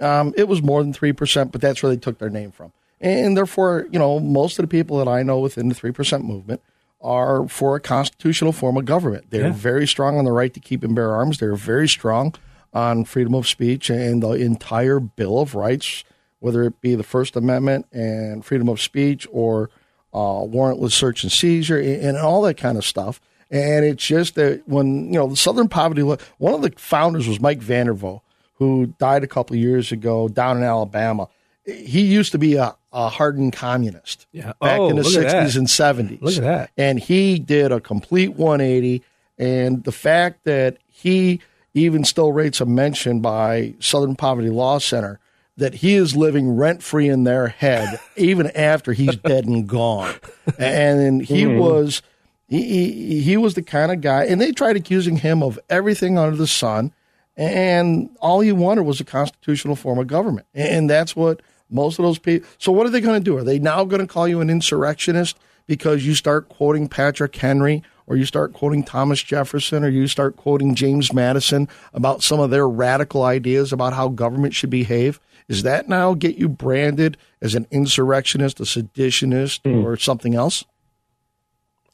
[0.00, 2.72] um, it was more than three percent, but that's where they took their name from.
[3.00, 6.24] And therefore, you know, most of the people that I know within the three percent
[6.24, 6.60] movement
[7.00, 9.26] are for a constitutional form of government.
[9.30, 9.52] They're Yeah.
[9.52, 11.38] very strong on the right to keep and bear arms.
[11.38, 12.34] They're very strong
[12.74, 16.02] on freedom of speech and the entire Bill of Rights,
[16.40, 19.70] whether it be the First Amendment and freedom of speech or
[20.14, 23.20] uh, warrantless search and seizure and, and all that kind of stuff.
[23.50, 27.26] And it's just that when you know the Southern Poverty, Law- one of the founders
[27.26, 28.20] was Mike Vanderboegh,
[28.54, 31.28] who died a couple of years ago down in Alabama.
[31.64, 34.52] He used to be a, a hardened communist Yeah.
[34.60, 35.46] back Oh, in the look at that.
[35.48, 36.22] 60s and 70s.
[36.22, 36.70] Look at that.
[36.78, 39.02] And he did a complete 180.
[39.38, 41.40] And the fact that he
[41.74, 45.20] even still rates a mention by Southern Poverty Law Center
[45.58, 50.14] that he is living rent free in their head even after he's dead and gone.
[50.58, 51.58] And he Mhm.
[51.58, 52.02] was
[52.48, 56.16] he, he he was the kind of guy and they tried accusing him of everything
[56.16, 56.92] under the sun
[57.36, 60.46] and all he wanted was a constitutional form of government.
[60.54, 61.40] And that's what
[61.70, 62.48] most of those people.
[62.58, 63.36] So, what are they going to do?
[63.36, 67.82] Are they now going to call you an insurrectionist because you start quoting Patrick Henry,
[68.06, 72.50] or you start quoting Thomas Jefferson, or you start quoting James Madison about some of
[72.50, 75.20] their radical ideas about how government should behave?
[75.48, 80.64] Is that now get you branded as an insurrectionist, a seditionist, or something else?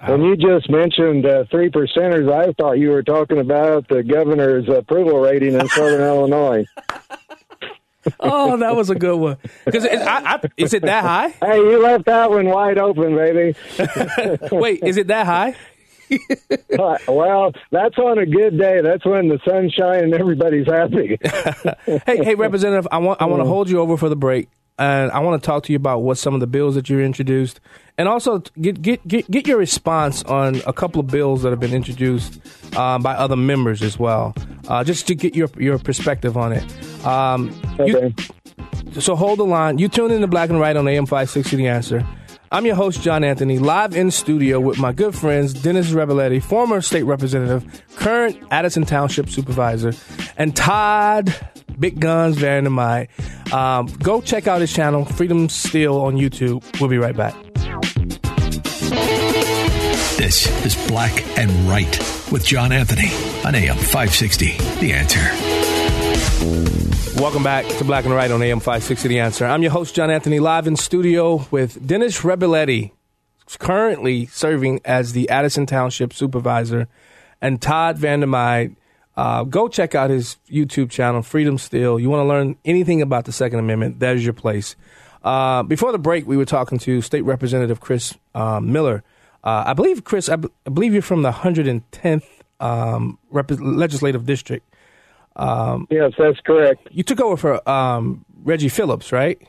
[0.04, 4.68] When you just mentioned uh, three percenters, I thought you were talking about the governor's
[4.68, 6.66] approval rating in Southern Illinois.
[8.20, 9.38] Oh, that was a good one.
[9.64, 11.28] Because I, I, is it that high?
[11.28, 13.56] Hey, you left that one wide open, baby.
[14.52, 15.54] Wait, is it that high?
[16.78, 18.80] Uh, well, that's on a good day.
[18.80, 21.18] That's when the sun's shining and everybody's happy.
[22.04, 25.12] hey, hey, Representative, I want I want to hold you over for the break, and
[25.12, 27.60] I want to talk to you about what some of the bills that you introduced,
[27.96, 31.60] and also get get get, get your response on a couple of bills that have
[31.60, 32.40] been introduced
[32.74, 34.34] uh, by other members as well,
[34.68, 37.06] uh, just to get your your perspective on it.
[37.06, 38.12] Um, you-
[39.00, 39.78] so hold the line.
[39.78, 41.56] You tune in to Black and Right on AM five sixty.
[41.56, 42.04] The answer.
[42.54, 46.80] I'm your host, John Anthony, live in studio with my good friends Dennis Reboletti, former
[46.82, 49.92] state representative, current Addison Township supervisor,
[50.36, 51.34] and Todd
[51.80, 53.08] Big Guns Vandermyde.
[53.52, 56.62] Um, go check out his channel, Freedom Steel, on YouTube.
[56.80, 57.34] We'll be right back.
[60.16, 61.98] This is Black and Right
[62.30, 63.10] with John Anthony
[63.44, 64.56] on AM 560.
[64.78, 66.83] The answer.
[67.16, 69.46] Welcome back to Black and Right on AM 560 The Answer.
[69.46, 72.90] I'm your host, John Anthony, live in studio with Dennis Reboletti,
[73.58, 76.88] currently serving as the Addison Township Supervisor,
[77.40, 78.74] and Todd Vandermyde.
[79.16, 82.00] Uh, go check out his YouTube channel, Freedom Steel.
[82.00, 84.74] You want to learn anything about the Second Amendment, that is your place.
[85.22, 89.04] Uh, before the break, we were talking to State Representative Chris uh, Miller.
[89.44, 92.24] Uh, I believe, Chris, I, b- I believe you're from the 110th
[92.58, 94.68] um, rep- legislative district.
[95.36, 96.88] Um, yes, that's correct.
[96.90, 99.40] You took over for um, Reggie Phillips, right?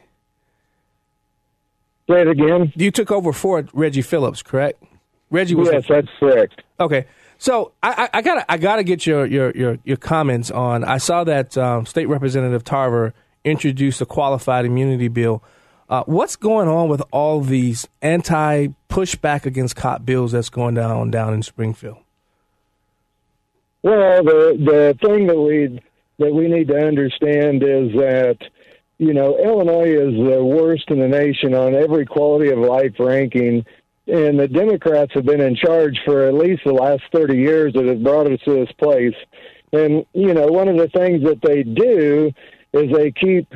[2.10, 2.72] Say it again.
[2.76, 4.84] You took over for Reggie Phillips, correct?
[5.32, 5.70] Reggie was.
[5.72, 6.62] Yes, that's correct.
[6.80, 7.06] Okay,
[7.38, 10.84] so I, I, I gotta I gotta get your, your, your, your comments on.
[10.84, 15.44] I saw that um, State Representative Tarver introduced a qualified immunity bill.
[15.88, 21.12] Uh, what's going on with all these anti pushback against cop bills that's going down
[21.12, 21.98] down in Springfield?
[23.86, 25.80] Well, the the thing that we
[26.18, 28.38] that we need to understand is that
[28.98, 33.64] you know Illinois is the worst in the nation on every quality of life ranking,
[34.08, 37.86] and the Democrats have been in charge for at least the last 30 years that
[37.86, 39.14] have brought us to this place.
[39.72, 42.32] And, you know, one of the things that they do
[42.74, 43.54] is they keep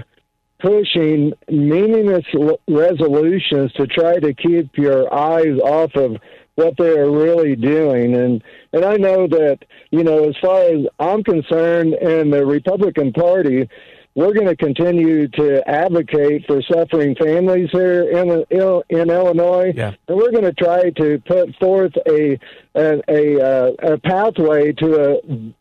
[0.60, 2.26] pushing meaningless
[2.68, 6.18] resolutions to try to keep your eyes off of
[6.62, 8.08] what they are really doing.
[8.16, 8.44] And,
[8.74, 9.58] and I know that,
[9.92, 13.70] you know, as far as I'm concerned and the Republican Party,
[14.16, 18.44] we're going to continue to advocate for suffering families here in
[18.90, 19.94] in Illinois, Yeah.
[20.08, 22.38] and we're going to try to put forth a
[22.76, 22.88] a
[23.20, 25.10] a, uh, a pathway to a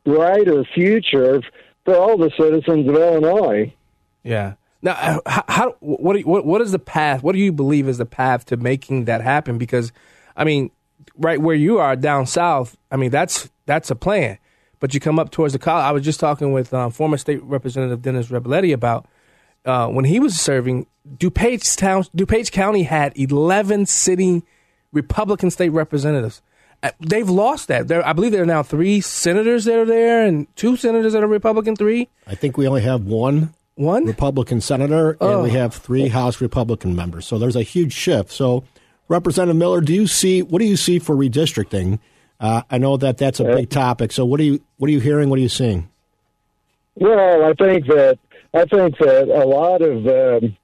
[0.05, 1.41] brighter future
[1.85, 3.73] for all the citizens of Illinois.
[4.25, 4.55] Yeah.
[4.83, 7.23] Now, how, how what, you, what what is the path?
[7.23, 9.59] What do you believe is the path to making that happen?
[9.59, 9.93] Because,
[10.37, 10.71] I mean,
[11.19, 14.39] right where you are down south, I mean that's that's a plan.
[14.81, 15.85] But you come up towards the college.
[15.85, 19.07] I was just talking with um, former state representative Dennis Reboletti about
[19.65, 20.87] uh, when he was serving.
[21.17, 24.43] DuPage town, DuPage County had eleven sitting
[24.93, 26.43] Republican state representatives.
[26.83, 27.89] Uh, They've lost that.
[27.89, 31.23] There, I believe there are now three senators that are there, and two senators that
[31.25, 31.75] are Republican.
[31.77, 32.09] Three.
[32.27, 35.53] I think we only have one one Republican senator, and we Oh.
[35.55, 37.27] have three House Republican members.
[37.27, 38.31] So there's a huge shift.
[38.31, 38.65] So,
[39.09, 41.99] Representative Miller, do you see what do you see for redistricting?
[42.41, 44.13] Uh, I know that that's a big topic.
[44.13, 45.29] So, what are you what are you hearing?
[45.29, 45.89] What are you seeing?
[46.95, 48.19] Well, I think that
[48.55, 50.57] I think that a lot of um,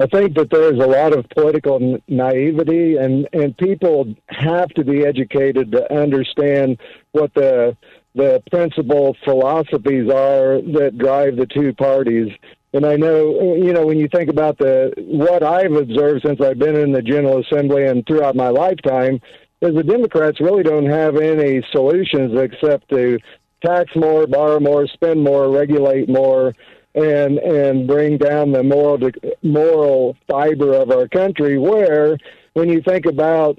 [0.00, 5.04] I think that there's a lot of political naivety, and and people have to be
[5.04, 6.78] educated to understand
[7.12, 7.76] what the
[8.14, 12.32] the principal philosophies are that drive the two parties.
[12.78, 16.60] And I know, you know, when you think about the what I've observed since I've
[16.60, 19.20] been in the General Assembly and throughout my lifetime,
[19.60, 23.18] is the Democrats really don't have any solutions except to
[23.66, 26.54] tax more, borrow more, spend more, regulate more,
[26.94, 29.10] and and bring down the moral
[29.42, 31.58] moral fiber of our country.
[31.58, 32.16] Where
[32.52, 33.58] when you think about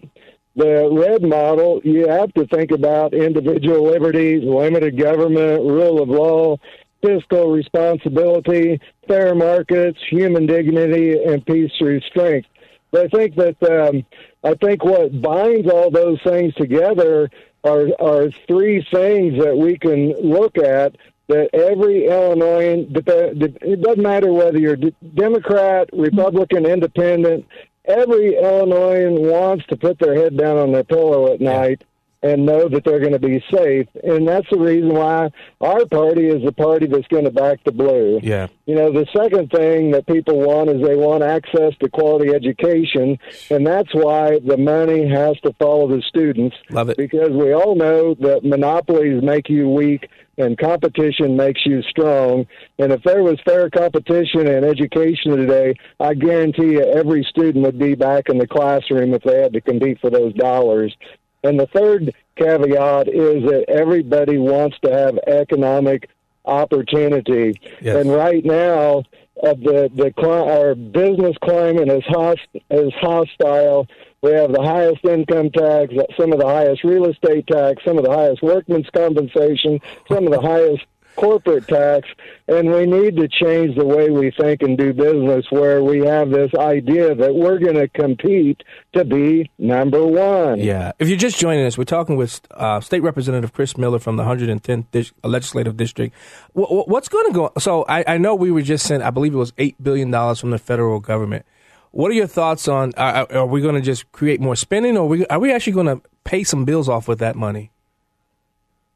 [0.56, 6.56] the red model, you have to think about individual liberties, limited government, rule of law,
[7.02, 12.48] fiscal responsibility, fair markets, human dignity, and peace through strength.
[12.92, 14.06] But I think that um,
[14.44, 17.30] I think what binds all those things together
[17.64, 20.96] are are three things that we can look at
[21.28, 24.78] that every Illinoisan, it doesn't matter whether you're
[25.14, 27.46] Democrat, Republican, Independent,
[27.86, 31.84] every Illinoisan wants to put their head down on their pillow at night
[32.22, 33.88] and know that they're going to be safe.
[34.04, 35.30] And that's the reason why
[35.62, 38.20] our party is the party that's going to back the blue.
[38.22, 38.48] Yeah.
[38.66, 43.18] You know, the second thing that people want is they want access to quality education,
[43.50, 46.56] and that's why the money has to follow the students.
[46.70, 46.98] Love it.
[46.98, 52.48] Because we all know that monopolies make you weak and competition makes you strong.
[52.80, 57.78] And if there was fair competition in education today, I guarantee you every student would
[57.78, 60.96] be back in the classroom if they had to compete for those dollars.
[61.44, 66.10] And the third caveat is that everybody wants to have economic
[66.46, 67.60] opportunity.
[67.82, 67.98] Yes.
[67.98, 69.04] And right now,
[69.42, 73.88] uh, the the our business climate is host, is hostile.
[74.22, 78.04] We have the highest income tax, some of the highest real estate tax, some of
[78.04, 79.80] the highest workman's compensation,
[80.12, 80.84] some of the highest
[81.20, 82.08] corporate tax,
[82.48, 86.30] and we need to change the way we think and do business where we have
[86.30, 90.60] this idea that we're going to compete to be number one.
[90.60, 90.94] Yeah.
[90.98, 94.24] If you're just joining us, we're talking with uh, State Representative Chris Miller from the
[94.24, 96.16] 110th dis- Legislative District.
[96.54, 97.52] Wh- what's going to go?
[97.60, 100.52] So I, I know we were just sent, I believe it was $8 billion from
[100.52, 101.46] the federal government.
[101.92, 105.02] What are your thoughts on, uh, are we going to just create more spending or
[105.02, 107.72] are we, are we actually going to pay some bills off with that money?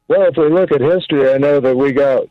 [0.08, 2.24] Well, if we look at history, I know that we got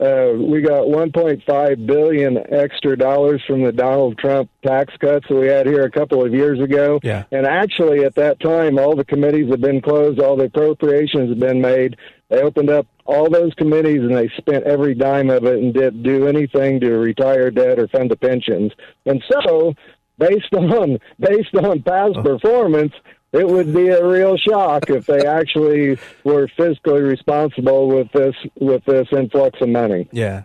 [0.00, 5.46] uh, we got 1.5 billion extra dollars from the Donald Trump tax cuts that we
[5.46, 6.98] had here a couple of years ago.
[7.02, 7.24] Yeah.
[7.30, 11.38] And actually, at that time, all the committees have been closed, all the appropriations have
[11.38, 11.98] been made.
[12.30, 16.02] They opened up all those committees and they spent every dime of it and didn't
[16.02, 18.72] do anything to retire debt or fund the pensions.
[19.04, 19.74] And so,
[20.16, 22.92] based on based on past performance,
[23.32, 28.84] it would be a real shock if they actually were fiscally responsible with this with
[28.84, 30.08] this influx of money.
[30.12, 30.44] Yeah.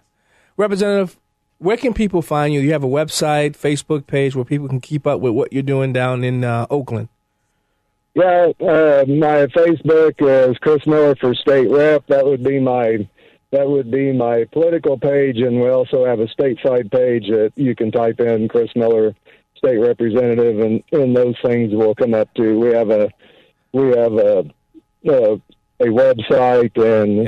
[0.57, 1.17] Representative,
[1.57, 2.61] where can people find you?
[2.61, 5.93] You have a website, Facebook page where people can keep up with what you're doing
[5.93, 7.09] down in uh, Oakland.
[8.13, 12.07] Yeah, uh, my Facebook is Chris Miller for state rep.
[12.07, 13.07] That would be my
[13.51, 17.75] that would be my political page, and we also have a stateside page that you
[17.75, 19.15] can type in Chris Miller
[19.57, 22.59] state representative, and, and those things will come up too.
[22.59, 23.09] We have a
[23.73, 24.45] we have a
[25.07, 25.33] a,
[25.79, 27.27] a website, and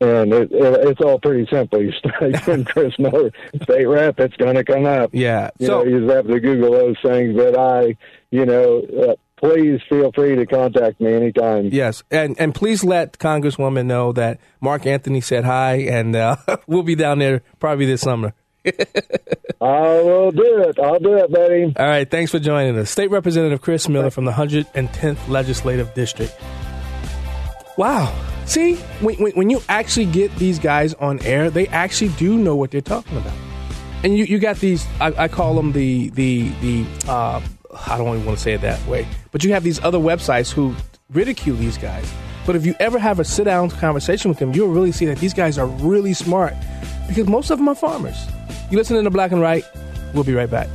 [0.00, 1.82] and it, it, it's all pretty simple.
[1.82, 3.30] You type in Chris Miller
[3.62, 5.10] state rep, it's going to come up.
[5.12, 5.50] Yeah.
[5.58, 7.36] You So- know, you just have to Google those things.
[7.36, 7.96] But I,
[8.30, 11.66] you know, uh, please feel free to contact me anytime.
[11.72, 16.82] Yes, and and please let Congresswoman know that Mark Anthony said hi, and uh, we'll
[16.84, 18.34] be down there probably this summer.
[19.60, 20.78] I will do it.
[20.78, 21.72] I'll do it, buddy.
[21.76, 22.90] All right, thanks for joining us.
[22.90, 26.34] State Representative Chris Miller from the 110th Legislative District.
[27.76, 28.14] Wow.
[28.46, 32.70] See, when, when, you actually get these guys on air, they actually do know what
[32.70, 33.36] they're talking about.
[34.02, 37.40] And you, you got these, I, I call them the, the, the uh,
[37.86, 40.50] I don't even want to say it that way, but you have these other websites
[40.50, 40.74] who
[41.10, 42.10] ridicule these guys.
[42.46, 45.18] But if you ever have a sit down conversation with them, you'll really see that
[45.18, 46.54] these guys are really smart
[47.06, 48.26] because most of them are farmers.
[48.70, 49.64] You listen to Black and Right.
[50.12, 50.68] We'll be right back.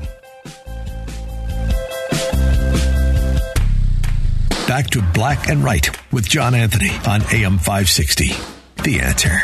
[4.68, 8.32] Back to Black and Right with John Anthony on AM 560.
[8.84, 9.38] The answer.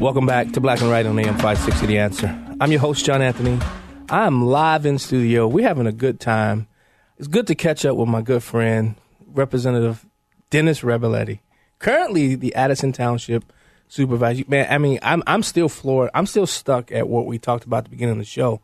[0.00, 2.56] Welcome back to Black and Right on AM 560 The Answer.
[2.60, 3.60] I'm your host, John Anthony.
[4.10, 5.46] I'm live in studio.
[5.46, 6.66] We're having a good time.
[7.18, 8.96] It's good to catch up with my good friend,
[9.28, 10.04] Representative
[10.50, 11.38] Dennis Reboletti,
[11.78, 13.52] currently the Addison Township
[13.88, 14.44] supervisor.
[14.48, 16.10] Man, I mean, I'm I'm still floored.
[16.14, 18.60] I'm still stuck at what we talked about at the beginning of the show.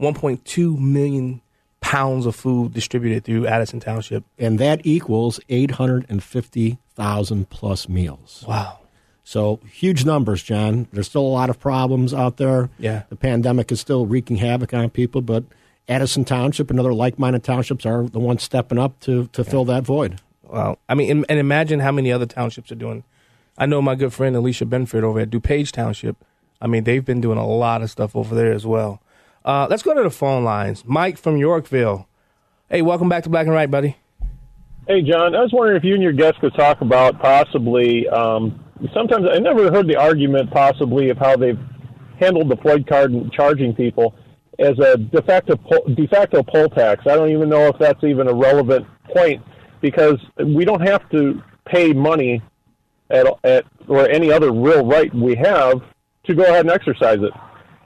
[0.00, 1.40] 1.2 million
[1.80, 4.24] pounds of food distributed through Addison Township.
[4.38, 8.44] And that equals 850,000 plus meals.
[8.46, 8.80] Wow.
[9.24, 10.86] So huge numbers, John.
[10.92, 12.68] There's still a lot of problems out there.
[12.78, 13.04] Yeah.
[13.08, 15.44] The pandemic is still wreaking havoc on people, but
[15.88, 19.64] Addison Township and other like minded townships are the ones stepping up to, to fill
[19.66, 20.20] that void.
[20.42, 20.78] Wow.
[20.88, 23.04] I mean, and imagine how many other townships are doing.
[23.58, 26.16] I know my good friend Alicia Benford over at DuPage Township.
[26.60, 29.02] I mean, they've been doing a lot of stuff over there as well.
[29.44, 30.84] Uh, let's go to the phone lines.
[30.84, 32.08] Mike from Yorkville.
[32.68, 33.96] Hey, welcome back to Black and Right, buddy.
[34.88, 35.34] Hey, John.
[35.34, 38.08] I was wondering if you and your guests could talk about possibly.
[38.08, 41.58] Um, sometimes I never heard the argument possibly of how they've
[42.20, 44.14] handled the FOID card and charging people
[44.58, 45.56] as a de facto
[45.94, 47.06] de facto poll tax.
[47.06, 49.42] I don't even know if that's even a relevant point
[49.80, 52.42] because we don't have to pay money
[53.10, 55.82] at, at or any other real right we have
[56.24, 57.32] to go ahead and exercise it.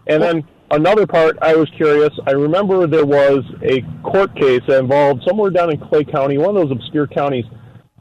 [0.06, 2.10] And then another part, I was curious.
[2.26, 6.56] I remember there was a court case that involved somewhere down in Clay County, one
[6.56, 7.44] of those obscure counties,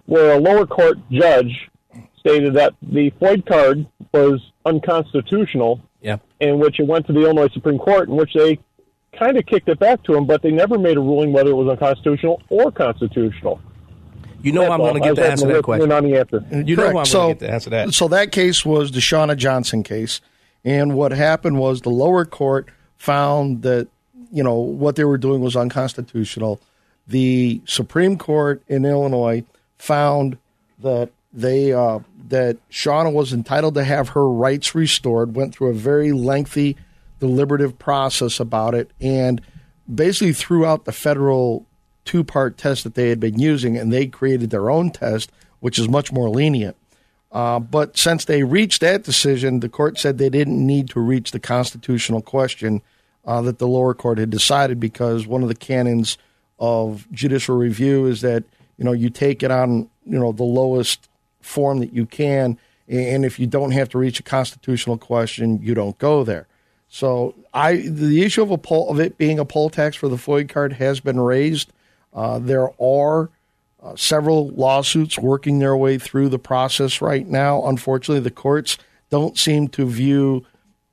[0.05, 1.69] where a lower court judge
[2.19, 5.81] stated that the FOID card was unconstitutional.
[6.01, 6.17] Yeah.
[6.39, 8.59] In which it went to the Illinois Supreme Court, in which they
[9.17, 11.55] kind of kicked it back to him, but they never made a ruling whether it
[11.55, 13.59] was unconstitutional or constitutional.
[14.41, 15.05] You know That's I'm going to all.
[15.05, 15.91] I get to answer having that question.
[15.91, 16.45] On the answer.
[16.51, 17.11] You know I'm Correct.
[17.11, 17.93] going to get to answer that.
[17.93, 20.21] So that case was the Shauna Johnson case,
[20.63, 23.87] and what happened was the lower court found that
[24.31, 26.61] you know what they were doing was unconstitutional.
[27.07, 29.43] The Supreme Court in Illinois
[29.77, 30.37] found
[30.79, 35.35] that they uh, that Shauna was entitled to have her rights restored.
[35.35, 36.77] Went through a very lengthy,
[37.19, 39.41] deliberative process about it, and
[39.93, 41.65] basically threw out the federal
[42.05, 45.77] two part test that they had been using, and they created their own test, which
[45.77, 46.75] is much more lenient.
[47.31, 51.31] Uh, but since they reached that decision, the court said they didn't need to reach
[51.31, 52.81] the constitutional question
[53.25, 56.17] uh, that the lower court had decided because one of the canons
[56.57, 58.43] of judicial review is that
[58.77, 61.07] you know you take it on you know the lowest
[61.41, 65.73] form that you can, and if you don't have to reach a constitutional question, you
[65.73, 66.47] don't go there.
[66.89, 70.15] So I the issue of a poll of it being a poll tax for the
[70.15, 71.71] FOID card has been raised.
[72.13, 73.29] Uh, there are
[73.81, 77.65] uh, several lawsuits working their way through the process right now.
[77.65, 78.77] Unfortunately, the courts
[79.09, 80.45] don't seem to view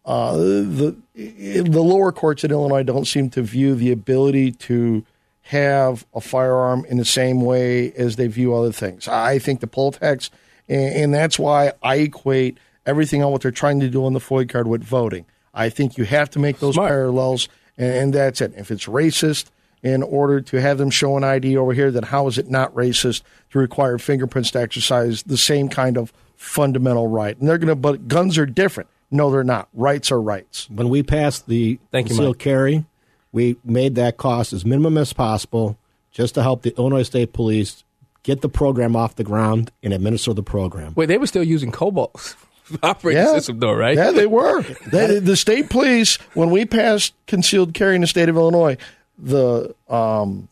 [0.06, 5.04] uh, the the lower courts in Illinois don't seem to view the ability to
[5.42, 9.08] have a firearm in the same way as they view other things.
[9.08, 10.30] I think the poll tax,
[10.68, 14.20] and, and that's why I equate everything on what they're trying to do on the
[14.20, 15.26] FOID card with voting.
[15.52, 18.54] I think you have to make those parallels, and, and that's it.
[18.56, 19.46] If it's racist,
[19.82, 22.74] in order to have them show an ID over here, then how is it not
[22.74, 27.38] racist to require fingerprints to exercise the same kind of fundamental right?
[27.38, 28.88] And they're going to, but guns are different.
[29.10, 29.68] No, they're not.
[29.74, 30.68] Rights are rights.
[30.70, 32.42] When we passed the Thank you, concealed Mike.
[32.42, 32.84] carry,
[33.32, 35.78] we made that cost as minimum as possible
[36.10, 37.84] just to help the Illinois State Police
[38.24, 40.92] get the program off the ground and administer the program.
[40.96, 42.10] Wait, they were still using COBOL
[42.82, 43.34] operating Yeah.
[43.34, 43.96] system, though, right?
[43.96, 44.62] Yeah, they were.
[44.90, 48.76] They, the state police, when we passed concealed carry in the state of Illinois,
[49.18, 50.48] the um,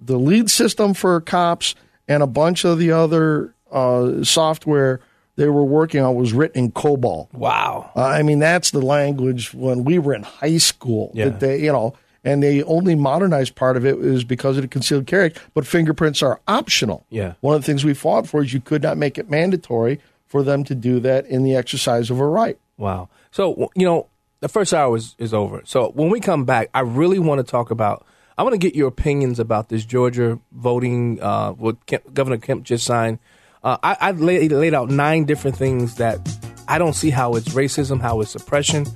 [0.00, 1.74] the lead system for cops
[2.06, 5.00] and a bunch of the other uh, software
[5.36, 7.32] they were working on was written in COBOL.
[7.32, 7.92] Wow.
[7.94, 11.12] Uh, I mean, that's the language when we were in high school.
[11.14, 11.26] Yeah.
[11.26, 11.94] That they, you know,
[12.24, 15.32] and the only modernized part of it is because of the concealed carry.
[15.54, 17.06] But fingerprints are optional.
[17.08, 17.34] Yeah.
[17.40, 20.42] One of the things we fought for is you could not make it mandatory for
[20.42, 22.58] them to do that in the exercise of a right.
[22.76, 23.08] Wow.
[23.30, 24.08] So, you know,
[24.40, 25.62] the first hour is, is over.
[25.64, 28.76] So when we come back, I really want to talk about I want to get
[28.76, 31.20] your opinions about this Georgia voting.
[31.20, 33.18] Uh, what Kemp, Governor Kemp just signed.
[33.64, 36.20] Uh, I, I laid, laid out nine different things that
[36.68, 38.86] I don't see how it's racism, how it's suppression.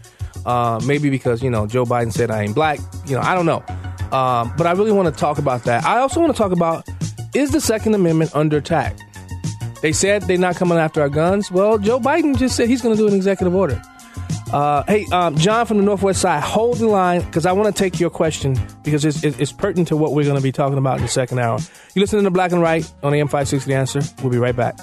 [0.46, 2.78] Uh, maybe because you know Joe Biden said I ain't black.
[3.06, 3.64] You know, I don't know.
[4.16, 5.84] Um, but I really want to talk about that.
[5.84, 6.88] I also want to talk about
[7.34, 8.96] is the Second Amendment under attack?
[9.80, 11.50] They said they're not coming after our guns.
[11.50, 13.82] Well, Joe Biden just said he's going to do an executive order.
[14.52, 17.82] Uh, hey, um, John from the Northwest Side, hold the line because I want to
[17.82, 20.96] take your question because it's, it's, pertinent to what we're going to be talking about
[20.98, 21.58] in the second hour.
[21.94, 24.02] You listening to Black and Right on AM 560 The Answer.
[24.22, 24.76] We'll be right back.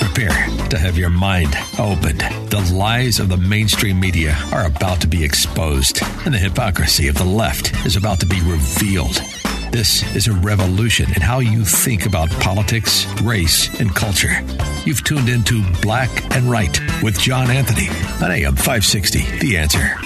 [0.00, 2.22] Prepare to have your mind opened.
[2.50, 7.14] The lies of the mainstream media are about to be exposed, and the hypocrisy of
[7.14, 9.22] the left is about to be revealed.
[9.70, 14.42] This is a revolution in how you think about politics, race, and culture.
[14.84, 17.88] You've tuned into Black and Right with John Anthony
[18.20, 19.20] on AM 560.
[19.38, 19.96] The answer.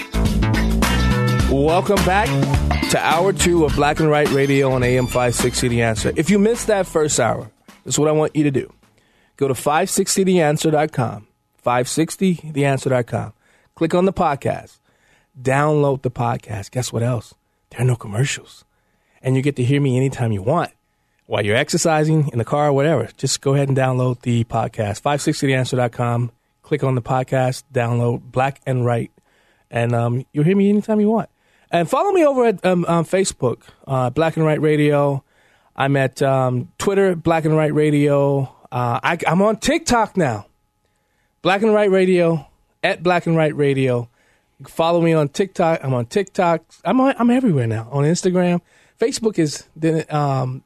[1.51, 2.29] Welcome back
[2.91, 6.13] to hour two of Black and Right Radio on AM 560 The Answer.
[6.15, 7.51] If you missed that first hour,
[7.85, 8.71] this is what I want you to do.
[9.39, 11.27] Go to 560theanswer.com,
[11.65, 13.33] 560theanswer.com.
[13.75, 14.79] Click on the podcast.
[15.41, 16.71] Download the podcast.
[16.71, 17.33] Guess what else?
[17.71, 18.64] There are no commercials.
[19.25, 20.71] And you get to hear me anytime you want.
[21.27, 23.09] While you're exercising, in the car, whatever.
[23.17, 25.01] Just go ahead and download the podcast.
[25.01, 26.31] 560theanswer.com.
[26.63, 29.11] Click on the podcast, download Black and Right,
[29.71, 31.29] and um, you'll hear me anytime you want.
[31.71, 35.25] And follow me over at um, on Facebook, uh, Black and Right Radio.
[35.77, 38.43] I'm at um, Twitter, Black and Right Radio.
[38.71, 40.47] Uh, I, I'm on TikTok now.
[41.43, 42.47] Black and Right Radio
[42.83, 44.09] at Black and Right Radio.
[44.67, 45.81] Follow me on TikTok.
[45.83, 46.63] I'm on TikTok.
[46.85, 47.89] I'm on, I'm everywhere now.
[47.91, 48.61] On Instagram,
[48.99, 49.65] Facebook is.
[50.11, 50.63] Um,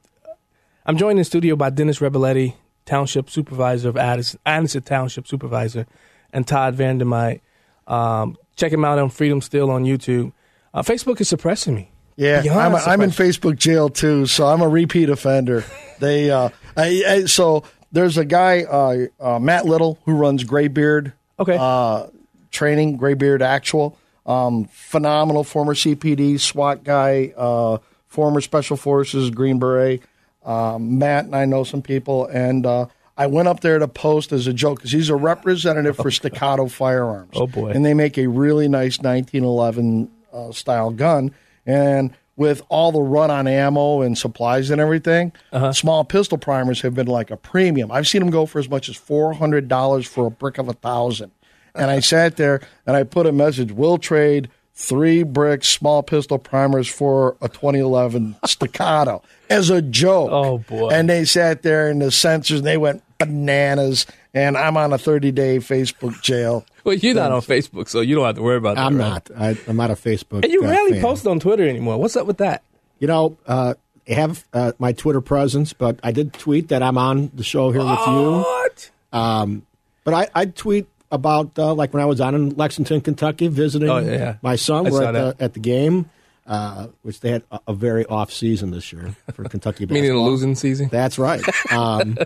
[0.87, 2.55] I'm joined in the studio by Dennis Reboletti,
[2.87, 5.87] Township Supervisor of Addison, Addison Township Supervisor,
[6.33, 7.41] and Todd Vandermyde.
[7.87, 10.33] Um, check him out on Freedom Still on YouTube.
[10.73, 11.91] Uh, Facebook is suppressing me.
[12.17, 13.11] Yeah, I'm, I'm in.
[13.11, 15.65] Facebook jail too, so I'm a repeat offender.
[16.01, 21.13] They, uh, I, I, so there's a guy, uh, uh, Matt Little, who runs Graybeard.
[21.41, 21.57] Okay.
[21.59, 22.07] Uh,
[22.53, 23.99] training, Graybeard Actual.
[24.25, 30.03] Um, phenomenal former CPD, SWAT guy, uh, former Special Forces, Green Beret.
[30.45, 32.87] Um, Matt and I know some people, and uh,
[33.17, 36.69] I went up there to post as a joke because he's a representative for Staccato
[36.69, 37.33] Firearms.
[37.35, 37.71] Oh, boy.
[37.71, 41.33] And they make a really nice 1911 uh, style gun,
[41.67, 45.73] and with all the run on ammo and supplies and everything, Uh-huh.
[45.73, 47.91] small pistol primers have been like a premium.
[47.91, 50.69] I've seen them go for as much as four hundred dollars for a brick of
[50.69, 51.33] a thousand.
[51.75, 54.49] And I sat there and I put a message: "We'll trade
[54.79, 60.91] three bricks small pistol primers for a 2011 Staccato as a joke." Oh boy!
[60.91, 64.07] And they sat there and the censors and they went bananas.
[64.35, 66.65] And I'm on a 30 day Facebook jail.
[66.85, 68.87] Well, you're not on Facebook, so you don't have to worry about that.
[68.87, 69.29] I'm right?
[69.29, 69.31] not.
[69.37, 70.45] I, I'm not a Facebook.
[70.45, 71.03] And you uh, rarely fan.
[71.03, 71.99] post on Twitter anymore.
[71.99, 72.63] What's up with that?
[72.99, 73.75] You know, uh,
[74.09, 77.71] I have uh, my Twitter presence, but I did tweet that I'm on the show
[77.71, 78.39] here with you.
[78.39, 78.91] What?
[79.13, 79.67] Um,
[80.05, 83.89] but I, I tweet about uh, like when I was down in Lexington, Kentucky, visiting
[83.89, 84.37] Oh, yeah.
[84.43, 84.87] my son.
[84.87, 86.11] I We're at the, at the game,
[86.47, 89.87] uh, which they had a, a very off season this year for Kentucky.
[89.87, 90.89] Meaning a losing season.
[90.91, 91.43] That's right.
[91.73, 92.19] Um,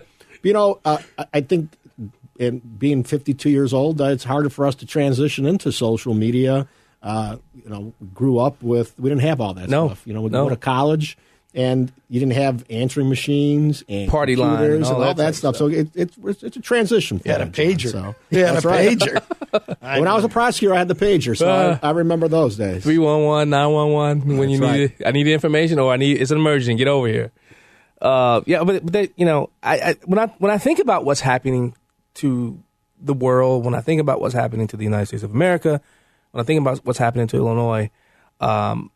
[0.43, 0.97] you know, uh,
[1.33, 1.77] I- think
[2.39, 6.67] in being 52 years old, uh, it's harder for us to transition into social media.
[7.01, 9.87] Uh, you know, grew up with we didn't have all that No.
[9.87, 10.01] stuff.
[10.05, 10.43] You know, we No.
[10.45, 11.17] go to college.
[11.55, 15.23] And you didn't have answering machines and Party line and all and all that that,
[15.25, 15.55] type stuff.
[15.55, 17.19] So it, it's it's a transition.
[17.19, 17.91] For You had a him, John, pager.
[17.91, 18.97] so- You had a right.
[18.97, 19.77] pager.
[19.99, 22.57] when I was a prosecutor, I had the pager, so Uh, I, I remember those
[22.57, 22.81] days.
[22.83, 24.79] 311 911 when you need right.
[24.79, 24.93] it.
[25.05, 26.73] I need the information or I need it's an emergency.
[26.75, 27.31] Get over here.
[28.01, 31.05] Uh, yeah, but, but they, you know, I, I when I when I think about
[31.05, 31.75] what's happening
[32.15, 32.61] to
[32.99, 35.79] the world, when I think about what's happening to the United States of America,
[36.31, 37.91] when I think about what's happening to Illinois,
[38.41, 38.89] um,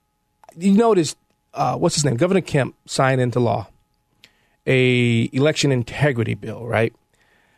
[0.57, 1.15] you notice
[1.57, 2.15] uh, what's his name?
[2.15, 3.67] Governor Kemp signed into law
[4.65, 6.93] a election integrity bill, right?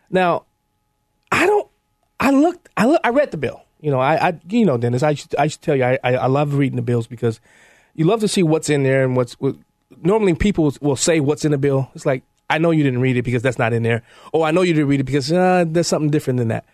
[0.09, 0.45] Now,
[1.31, 1.67] I don't.
[2.19, 2.69] I looked.
[2.77, 3.63] I look, I read the bill.
[3.81, 5.03] You know, I, I you know, Dennis.
[5.03, 7.39] I should, I should tell you, I, I, I love reading the bills because
[7.95, 9.33] you love to see what's in there and what's.
[9.33, 9.55] What,
[10.03, 11.89] normally, people will say what's in the bill.
[11.95, 14.51] It's like I know you didn't read it because that's not in there, Oh, I
[14.51, 16.65] know you didn't read it because uh, there's something different than that.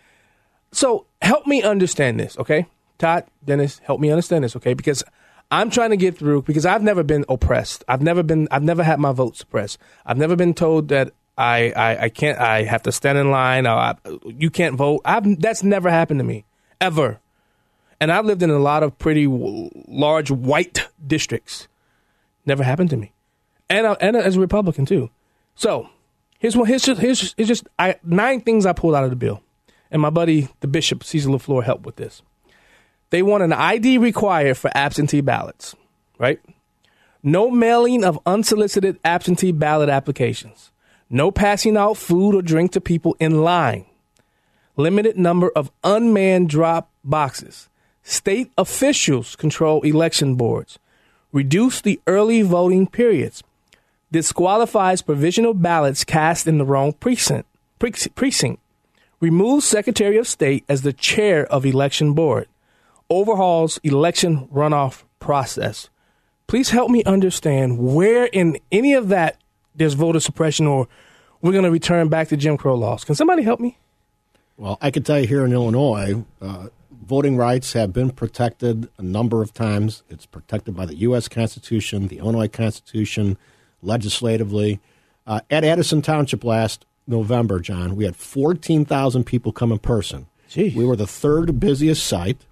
[0.72, 2.66] So help me understand this, okay?
[2.98, 4.74] Todd, Dennis, help me understand this, okay?
[4.74, 5.04] Because
[5.50, 7.84] I'm trying to get through because I've never been oppressed.
[7.88, 8.48] I've never been.
[8.50, 9.78] I've never had my vote suppressed.
[10.04, 12.38] I've never been told that I I, I can't.
[12.38, 13.66] I have to stand in line.
[13.66, 13.94] Or I,
[14.26, 15.02] you can't vote.
[15.04, 16.44] I've that's never happened to me
[16.80, 17.20] ever.
[18.00, 21.68] And I've lived in a lot of pretty w- large white districts.
[22.44, 23.12] Never happened to me,
[23.70, 25.10] and I, and as a Republican too.
[25.54, 25.88] So
[26.38, 29.16] here's what here's just here's, here's just I, nine things I pulled out of the
[29.16, 29.42] bill,
[29.90, 32.22] and my buddy the Bishop Caesar Lafleur helped with this.
[33.10, 35.74] They want an ID required for absentee ballots,
[36.18, 36.40] right?
[37.22, 40.70] No mailing of unsolicited absentee ballot applications.
[41.08, 43.86] No passing out food or drink to people in line.
[44.76, 47.68] Limited number of unmanned drop boxes.
[48.02, 50.78] State officials control election boards.
[51.32, 53.42] Reduce the early voting periods.
[54.12, 57.48] Disqualifies provisional ballots cast in the wrong precinct.
[57.78, 58.60] precinct.
[59.20, 62.46] Removes Secretary of State as the chair of election board.
[63.08, 65.88] Overhauls election runoff process.
[66.46, 69.38] Please help me understand where in any of that
[69.74, 70.88] there's voter suppression or
[71.40, 73.04] we're going to return back to Jim Crow laws.
[73.04, 73.78] Can somebody help me?
[74.56, 76.68] Well, I can tell you here in Illinois, uh,
[77.06, 80.02] voting rights have been protected a number of times.
[80.08, 81.28] It's protected by the U.S.
[81.28, 83.36] Constitution, the Illinois Constitution,
[83.82, 84.80] legislatively.
[85.26, 90.26] Uh, at Addison Township last November, John, we had 14,000 people come in person.
[90.50, 90.74] Jeez.
[90.74, 92.46] We were the third busiest site.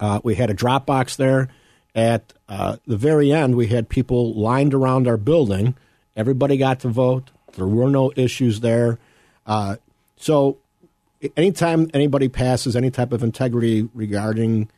[0.00, 1.48] Uh, we had a drop box there.
[1.94, 5.76] At uh, the very end, we had people lined around our building.
[6.14, 7.30] Everybody got to vote.
[7.54, 8.98] There were no issues there.
[9.46, 9.76] Uh,
[10.16, 10.58] so
[11.36, 14.68] anytime anybody passes any type of integrity regarding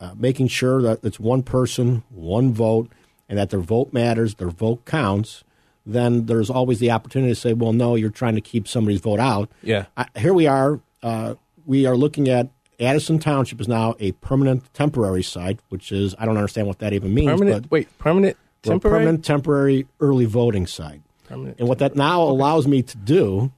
[0.00, 2.90] uh, making sure that it's one person, one vote,
[3.28, 5.44] and that their vote matters, their vote counts,
[5.84, 9.20] then there's always the opportunity to say, well, no, you're trying to keep somebody's vote
[9.20, 9.50] out.
[9.62, 9.86] Yeah.
[9.96, 10.80] Uh, here we are.
[11.02, 11.34] Uh,
[11.66, 12.48] we are looking at
[12.80, 16.92] Addison Township is now a permanent temporary site, which is, I don't understand what that
[16.92, 17.28] even means.
[17.30, 18.98] Permanent, but wait, permanent temporary?
[18.98, 21.00] permanent temporary early voting site.
[21.26, 23.52] Permanent and what that now allows me to do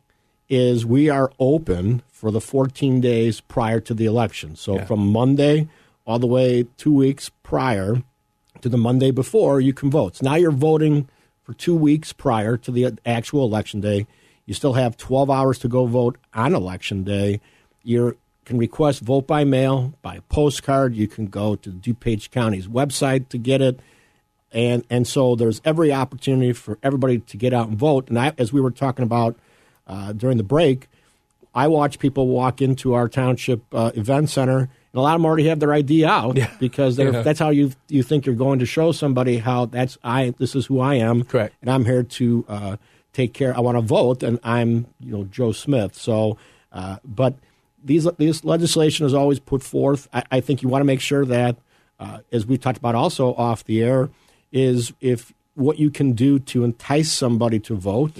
[0.48, 4.56] is we are open for the 14 days prior to the election.
[4.56, 4.84] So Yeah.
[4.86, 5.68] from Monday
[6.06, 8.02] all the way two weeks prior
[8.60, 10.16] to the Monday before, you can vote.
[10.16, 11.08] So now you're voting
[11.42, 14.06] for two weeks prior to the actual election day.
[14.44, 17.40] You still have 12 hours to go vote on election day.
[17.84, 18.16] You
[18.50, 20.94] can request vote by mail, by postcard.
[20.94, 23.80] You can go to DuPage County's website to get it
[24.52, 28.08] and and so there's every opportunity for everybody to get out and vote.
[28.08, 29.36] And I, as we were talking about
[29.86, 30.88] uh, during the break,
[31.54, 35.26] I watch people walk into our township uh, event center, and a lot of them
[35.26, 37.22] already have their ID out because Yeah.
[37.22, 40.66] that's how you you think you're going to show somebody how that's I this is
[40.66, 42.76] who I am, correct, and I'm here to uh,
[43.12, 43.56] take care.
[43.56, 45.94] I want to vote, and I'm you know Joe Smith.
[45.94, 46.38] So,
[46.72, 47.34] uh, but
[47.84, 50.08] these this legislation is always put forth.
[50.12, 51.56] I, I think you want to make sure that,
[51.98, 54.10] uh, as we talked about also off the air,
[54.52, 58.16] is if what you can do to entice somebody to vote.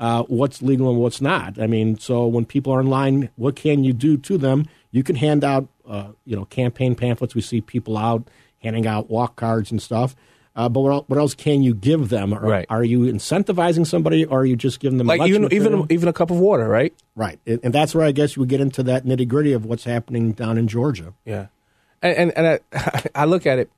[0.00, 1.58] Uh, what's legal and what's not.
[1.58, 4.66] I mean, so when people are in line, what can you do to them?
[4.92, 7.34] You can hand out, uh, you know, campaign pamphlets.
[7.34, 8.28] We see people out
[8.62, 10.14] handing out walk cards and stuff.
[10.58, 12.34] Uh, but what, what else can you give them?
[12.34, 12.66] Are, Right.
[12.68, 16.12] are you incentivizing somebody, or are you just giving them like even even even a
[16.12, 16.92] cup of water, right?
[17.14, 19.64] Right, and and that's where I guess you would get into that nitty gritty of
[19.64, 21.14] what's happening down in Georgia.
[21.24, 21.46] Yeah,
[22.02, 23.70] and and, and I, I look at it.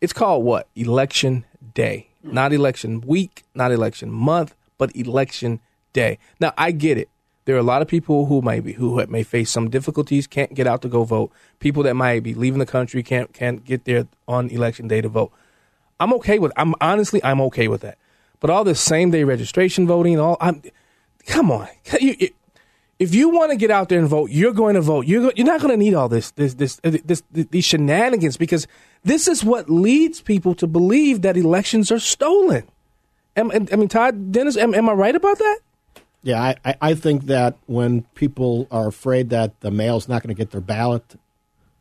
[0.00, 0.68] It's called what?
[0.74, 1.44] Election
[1.74, 5.60] day, not election week, not election month, but election
[5.92, 6.18] day.
[6.40, 7.10] Now I get it.
[7.44, 10.54] There are a lot of people who might be who may face some difficulties, can't
[10.54, 11.30] get out to go vote.
[11.60, 15.08] People that might be leaving the country can't can't get there on election day to
[15.10, 15.30] vote.
[16.00, 16.52] I'm okay with.
[16.56, 17.98] I'm honestly I'm okay with that.
[18.40, 20.62] But all this same day registration voting, all I'm.
[21.26, 21.68] Come on,
[22.98, 25.06] if you want to get out there and vote, you're going to vote.
[25.06, 28.36] You're go, you're not going to need all this this this, uh, this these shenanigans
[28.36, 28.66] because
[29.04, 32.68] this is what leads people to believe that elections are stolen.
[33.36, 35.58] Am, am- I mean, Todd Dennis, am, am I right about that?
[36.22, 40.34] Yeah, I, I, I think that when people are afraid that the mail's not going
[40.34, 41.16] to get their ballot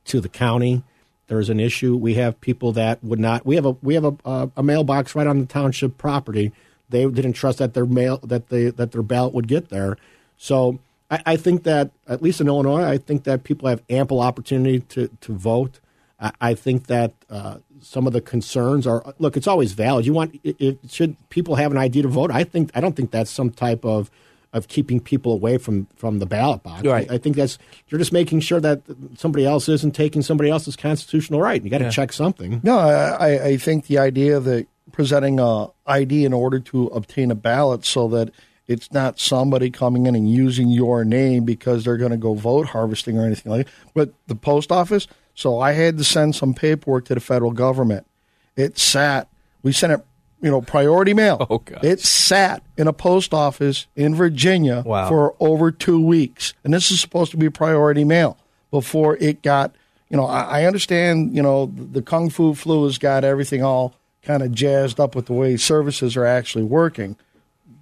[0.06, 0.84] to the county,
[1.28, 1.96] there's an issue.
[1.96, 3.46] We have people that would not.
[3.46, 6.52] We have a we have a, a, mailbox right on the township property.
[6.90, 9.98] They didn't trust that their mail that they that their ballot would get there.
[10.38, 14.20] So I, I think that at least in Illinois, I think that people have ample
[14.20, 15.80] opportunity to to vote.
[16.20, 19.36] I, I think that uh, some of the concerns are look.
[19.36, 20.06] It's always valid.
[20.06, 22.32] You want it, it, should people have an ID to vote?
[22.32, 24.12] I think I don't think that's some type of
[24.56, 26.82] of keeping people away from from the ballot box.
[26.84, 27.10] Right.
[27.12, 28.82] I, I think that's you're just making sure that
[29.18, 31.62] somebody else isn't taking somebody else's constitutional right.
[31.64, 31.90] You got to Yeah.
[31.92, 32.62] check something.
[32.64, 37.30] No, I, I- I think the idea that presenting a ID in order to obtain
[37.32, 38.32] a ballot so that
[38.68, 42.68] it's not somebody coming in and using your name because they're going to go vote
[42.68, 43.74] harvesting or anything like that.
[43.94, 48.08] But the post office, so I had to send some paperwork to the federal government.
[48.56, 49.28] It sat,
[49.62, 50.06] we sent it,
[50.46, 51.46] you know, priority mail.
[51.50, 51.84] Oh, God.
[51.84, 55.10] It sat in a post office in Virginia Wow.
[55.10, 56.54] for over two weeks.
[56.64, 58.38] And this is supposed to be priority mail
[58.70, 59.74] before it got,
[60.10, 63.96] you know, I, I understand, you know, the Kung Fu flu has got everything all
[64.22, 67.16] kind of jazzed up with the way services are actually working.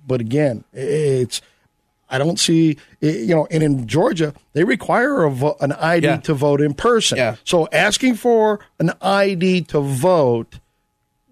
[0.08, 1.42] But again, it's,
[2.10, 6.18] I don't see, you know, and in Georgia, they require a vo- an ID Yeah.
[6.18, 7.18] to vote in person.
[7.18, 7.36] Yeah.
[7.44, 10.60] So asking for an ID to vote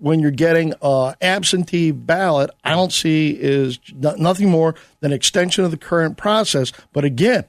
[0.02, 5.72] when you're getting a absentee ballot, I don't see is nothing more than extension of
[5.72, 6.74] the current process.
[6.92, 7.46] But again,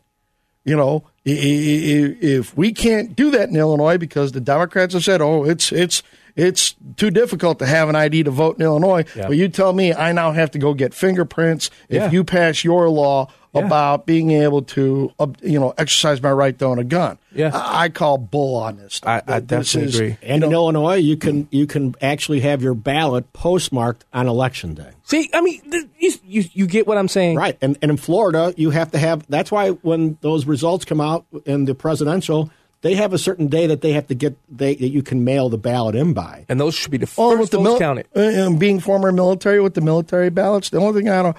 [0.64, 5.44] you know, if we can't do that in Illinois because the Democrats have said, "Oh,
[5.44, 6.02] it's it's
[6.36, 9.28] it's too difficult to have an ID to vote in Illinois," Yeah.
[9.28, 12.06] but you tell me I now have to go get fingerprints Yeah.
[12.06, 13.66] if you pass your law Yeah.
[13.66, 17.18] about being able to, uh, you know, exercise my right to own a gun.
[17.34, 17.50] Yeah.
[17.52, 18.98] I, I call bull on this.
[19.04, 20.16] I, I This definitely is- agree.
[20.22, 24.92] And in Illinois, you can you can actually have your ballot postmarked on election day.
[25.04, 27.58] See, I mean, th- you, you you get what I'm saying, Right.
[27.60, 29.26] And, and in Florida, you have to have.
[29.28, 32.50] That's why when those results come out in the presidential,
[32.80, 35.50] they have a certain day that they have to get they that you can mail
[35.50, 36.46] the ballot in by.
[36.48, 38.06] And those should be the first Oh, with the votes mil- counted.
[38.16, 41.36] uh, and being former military with the military ballots, the only thing I don't,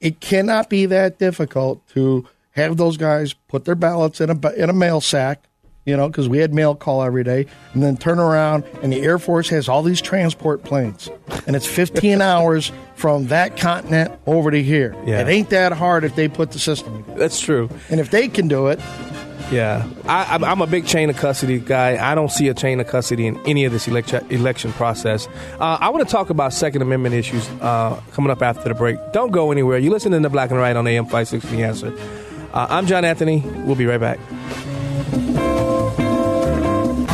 [0.00, 4.68] it, cannot be that difficult to have those guys put their ballots in a in
[4.70, 5.44] a mail sack,
[5.84, 9.00] you know, because we had mail call every day, and then turn around and the
[9.02, 11.08] Air Force has all these transport planes,
[11.46, 14.94] and it's 15 hours from that continent over to here.
[15.06, 15.20] Yeah.
[15.20, 17.70] It ain't that hard if they put the system together, That's true.
[17.88, 18.78] and if they can do it,
[19.50, 21.98] Yeah, I, I'm, I'm a big chain of custody guy.
[22.00, 25.26] I don't see a chain of custody in any of this election election process.
[25.58, 28.98] Uh, I want to talk about Second Amendment issues uh, coming up after the break.
[29.12, 29.78] Don't go anywhere.
[29.78, 31.92] You listen to the Black and Right on AM 560 The Answer.
[32.52, 33.40] Uh, I'm John Anthony.
[33.64, 34.20] We'll be right back.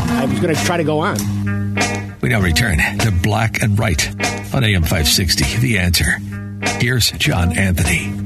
[0.09, 1.16] I was going to try to go on.
[2.20, 4.09] We now return to Black and Right
[4.55, 5.59] on AM 560.
[5.59, 6.18] The answer.
[6.80, 8.26] Here's John Anthony.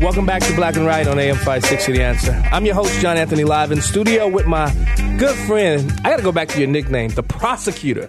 [0.00, 2.30] Welcome back to Black and Right on AM 560 The Answer.
[2.52, 4.72] I'm your host, John Anthony, live in studio with my
[5.18, 5.92] good friend.
[6.04, 8.08] I got to go back to your nickname, the prosecutor.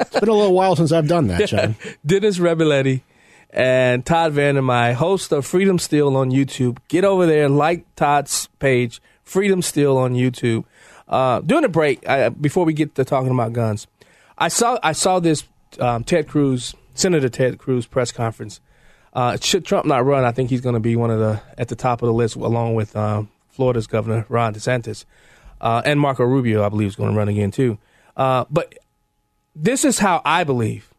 [0.00, 1.76] It's been a little while since I've done that, John.
[2.06, 3.02] Dennis Reboletti
[3.50, 6.78] and Todd Vandermyde, host of Freedom Steel on YouTube.
[6.88, 10.64] Get over there, like Todd's page, Freedom Steel on YouTube.
[11.06, 13.86] Uh, during the break, I, before we get to talking about guns,
[14.36, 15.44] I saw I saw this
[15.78, 18.60] um, Ted Cruz, Senator Ted Cruz press conference.
[19.12, 21.68] Uh, should Trump not run, I think he's going to be one of the at
[21.68, 25.04] the top of the list, along with um, Florida's Governor Ron DeSantis
[25.60, 26.64] uh, and Marco Rubio.
[26.64, 27.78] I believe is going to run again too.
[28.16, 28.74] Uh, but
[29.54, 30.90] this is how I believe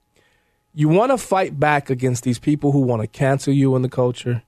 [0.74, 3.89] you want to fight back against these people who want to cancel you in the
[3.89, 4.43] culture.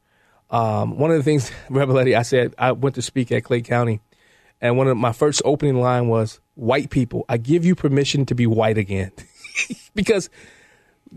[0.49, 4.01] Um, one of the things, Reboletti, I said I went to speak at Clay County,
[4.61, 8.36] and one of my first opening line was, "White people, I give you permission to
[8.36, 9.11] be white again,"
[9.95, 10.30] because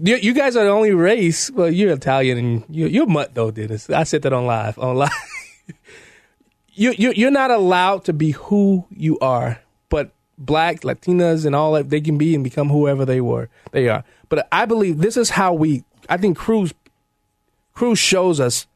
[0.01, 1.51] you, you guys are the only race.
[1.51, 3.89] Well, you're Italian and you're, you're mutt though, Dennis.
[3.91, 4.79] I said that on live.
[4.79, 5.11] On live,
[6.73, 11.73] you, you you're not allowed to be who you are, but black, Latinas, and all
[11.73, 13.49] that they can be and become whoever they were.
[13.73, 14.05] They are.
[14.29, 15.85] But I believe this is how we.
[16.09, 16.73] I think Cruz
[17.73, 18.67] Cruz shows us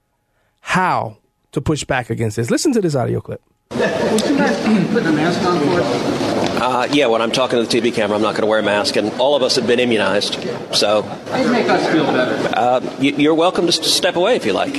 [0.60, 1.18] how
[1.52, 2.50] to push back against this.
[2.50, 3.42] Listen to this audio clip.
[3.70, 3.80] Would
[4.26, 6.19] you mind putting a mask on for us?
[6.60, 8.62] Uh, yeah, when I'm talking to the TV camera, I'm not going to wear a
[8.62, 10.34] mask, and all of us have been immunized.
[10.74, 12.52] So, How do you make us feel better?
[12.54, 14.74] uh, you, you're welcome to step away if you like.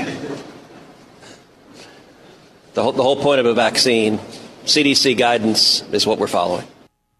[2.73, 4.19] The whole, the whole point of a vaccine,
[4.65, 6.65] CDC guidance, is what we're following.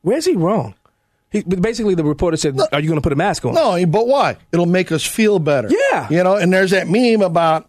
[0.03, 0.75] Where's he wrong?
[1.31, 4.07] He, basically, the reporter said, "Are you going to put a mask on?" No, but
[4.07, 4.37] why?
[4.51, 5.69] It'll make us feel better.
[5.69, 6.07] Yeah.
[6.09, 7.67] You know, and there's that meme about,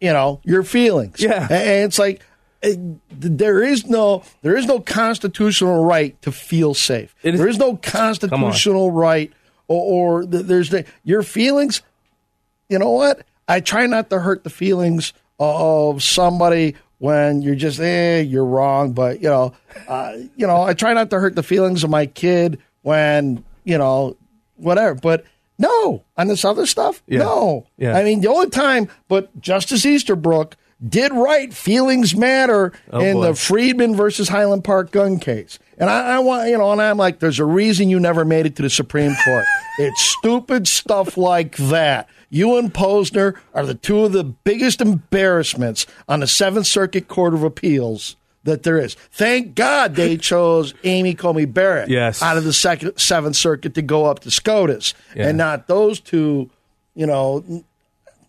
[0.00, 1.20] you know, your feelings.
[1.20, 1.46] Yeah.
[1.50, 2.22] A- And it's like
[2.60, 7.14] there is no there is no constitutional right to feel safe.
[7.22, 9.32] there is no constitutional right
[9.68, 11.82] or, or there's the, your feelings.
[12.68, 13.24] You know what?
[13.46, 18.92] I try not to hurt the feelings of somebody when you're just eh, you're wrong.
[18.92, 19.54] But you know,
[19.86, 23.78] uh, you know, I try not to hurt the feelings of my kid when you
[23.78, 24.16] know
[24.56, 24.94] whatever.
[24.94, 25.24] But
[25.58, 27.20] no, on this other stuff, Yeah.
[27.20, 27.66] no.
[27.76, 27.96] Yeah.
[27.96, 30.56] I mean, the only time, but Justice Easterbrook
[30.86, 31.52] did right.
[31.52, 33.26] Feelings matter Oh, in boy.
[33.26, 35.58] the Friedman versus Highland Park gun case.
[35.76, 38.46] And I, I want, you know, and I'm like, there's a reason you never made
[38.46, 39.44] it to the Supreme Court.
[39.78, 42.08] it's stupid stuff like that.
[42.30, 47.32] You and Posner are the two of the biggest embarrassments on the Seventh Circuit Court
[47.34, 48.94] of Appeals that there is.
[49.12, 52.22] Thank God they chose Amy Coney Barrett Yes.
[52.22, 55.28] out of the second, Seventh Circuit to go up to SCOTUS Yeah.
[55.28, 56.50] and not those two,
[56.94, 57.44] you know.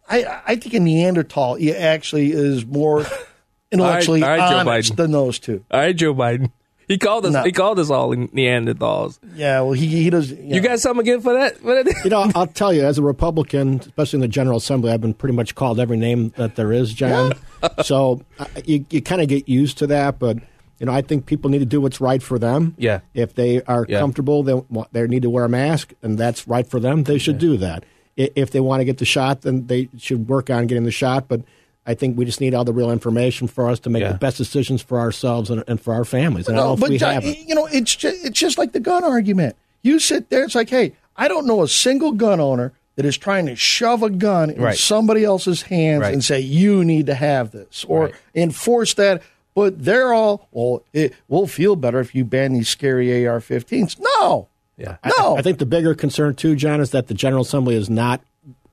[0.10, 3.06] I, I think a Neanderthal he actually is more
[3.72, 4.96] intellectually All right, all right, honest Biden.
[4.98, 5.64] than those two.
[5.72, 6.52] All right, Joe Biden.
[6.88, 7.34] He called us.
[7.34, 7.44] No.
[7.44, 9.20] He called us all Neanderthals.
[9.36, 10.32] Yeah, well, he he does.
[10.32, 11.58] You got something again for that?
[12.04, 15.14] You know, I'll tell you, as a Republican, especially in the General Assembly, I've been
[15.14, 17.34] pretty much called every name that there is, John.
[17.84, 20.38] so uh, you, you kind of get used to that, but
[20.80, 22.74] you know, I think people need to do what's right for them.
[22.80, 23.02] Yeah.
[23.14, 24.00] If they are Yeah.
[24.00, 24.60] comfortable, they
[24.92, 27.04] they need to wear a mask, and that's right for them.
[27.04, 27.84] They should do that.
[28.20, 30.92] I- if they want to get the shot, then they should work on getting the
[30.92, 31.28] shot.
[31.28, 31.42] But
[31.88, 34.12] I think we just need all the real information for us to make Yeah.
[34.12, 36.48] the best decisions for ourselves and, and for our families.
[36.48, 37.38] And I No, don't know but we John, have it.
[37.48, 39.56] you know, it's just, it's just like the gun argument.
[39.82, 43.18] You sit there, it's like, hey, I don't know a single gun owner that is
[43.18, 44.78] trying to shove a gun in Right.
[44.78, 46.14] somebody else's hands Right.
[46.14, 48.14] and say you need to have this or Right.
[48.36, 49.22] enforce that.
[49.56, 50.84] But they're all well.
[50.94, 53.98] It will feel better if you ban these scary AR-15s.
[54.00, 54.48] No,
[54.80, 54.98] Yeah.
[55.18, 55.38] no.
[55.38, 58.22] I think the bigger concern too, John, is that the General Assembly has not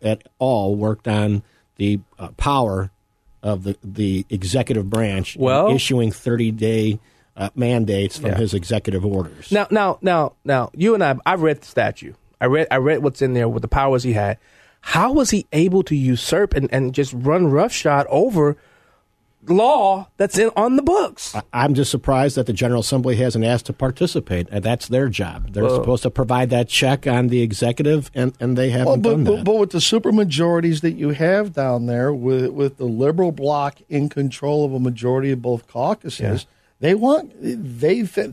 [0.00, 1.42] at all worked on
[1.76, 2.90] the uh, power
[3.42, 6.98] of the the executive branch in Well- issuing thirty day
[7.36, 8.38] uh, mandates from Yeah.
[8.38, 9.52] his executive orders.
[9.52, 12.14] Now, now, now, now, you and I, I've read the statute.
[12.40, 14.38] I read, I read what's in there with the powers he had.
[14.80, 18.56] How was he able to usurp and, and just run roughshod over
[19.50, 21.34] law that's in on the books?
[21.34, 24.48] I- I'm just surprised that the General Assembly hasn't asked to participate.
[24.50, 25.52] And that's their job.
[25.52, 28.96] They're Well- supposed to provide that check on the executive, and, and they haven't Well,
[28.96, 29.30] but, done that.
[29.36, 33.78] but, but with the supermajorities that you have down there, with with the liberal bloc
[33.88, 36.46] in control of a majority of both caucuses,
[36.80, 38.32] they want they th-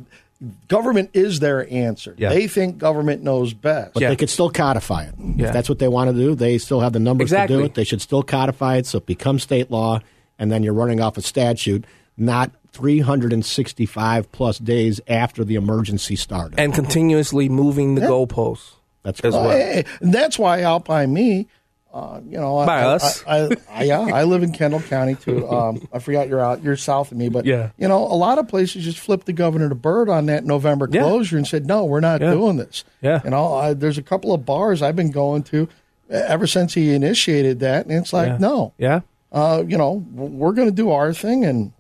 [0.68, 2.16] government is their answer.
[2.18, 2.30] Yeah.
[2.30, 3.93] They think government knows best.
[3.93, 5.14] But they could still codify it.
[5.18, 5.47] Yeah.
[5.47, 7.76] If that's what they want to do, they still have the numbers to do it.
[7.76, 9.99] They should still codify it so it becomes state law,
[10.40, 11.86] and then you're running off a statute,
[12.18, 16.60] not 365 plus days after the emergency started.
[16.60, 18.08] and continuously moving the Yeah.
[18.08, 18.72] goalposts.
[19.04, 21.48] That's as Well, hey, that's why out by me,
[21.94, 23.24] uh, you know, I- By I, us.
[23.28, 25.48] I, I, I, yeah, I live in Kendall County too.
[25.54, 27.70] Um, I forgot you're out, you're south of me, but Yeah.
[27.78, 30.88] you know, a lot of places just flipped the governor to bird on that November
[30.90, 31.02] Yeah.
[31.04, 32.32] closure and said, no, we're not Yeah.
[32.32, 32.84] doing this.
[33.02, 33.22] Yeah.
[33.24, 35.68] you know, I, there's a couple of bars I've been going to
[36.10, 39.02] ever since he initiated that, and it's like, no, Yeah.
[39.34, 41.74] Uh, you know, we're going to do our thing, and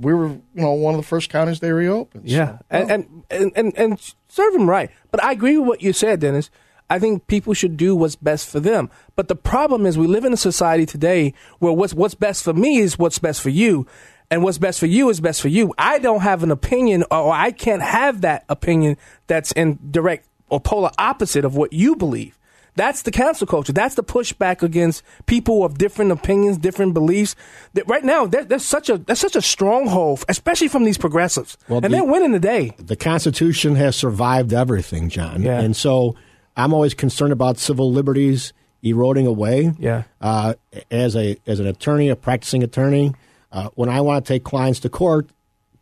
[0.00, 2.28] we were, you know, one of the first counties they reopened.
[2.28, 4.90] Yeah, So, and, and and and and serve them right.
[5.10, 6.50] But I agree with what you said, Dennis.
[6.90, 8.88] I think people should do what's best for them.
[9.14, 12.54] But the problem is, we live in a society today where what's what's best for
[12.54, 13.86] me is what's best for you,
[14.30, 15.74] and what's best for you is best for you.
[15.76, 20.60] I don't have an opinion, or I can't have that opinion that's in direct or
[20.60, 22.37] polar opposite of what you believe.
[22.78, 23.72] That's the cancel culture.
[23.74, 27.36] That's the pushback against people of different opinions, different beliefs.
[27.74, 31.58] That right now, there, there's such a there's such a stronghold, especially from these progressives,
[31.68, 32.72] Well, and the- they're winning the day.
[32.78, 35.42] the Constitution has survived everything, John.
[35.42, 35.60] Yeah.
[35.60, 36.14] And so
[36.56, 38.52] I'm always concerned about civil liberties
[38.82, 39.72] eroding away.
[39.78, 40.04] Yeah.
[40.20, 40.54] Uh,
[40.90, 43.12] as a as an attorney, a practicing attorney,
[43.52, 45.26] uh, when I want to take clients to court,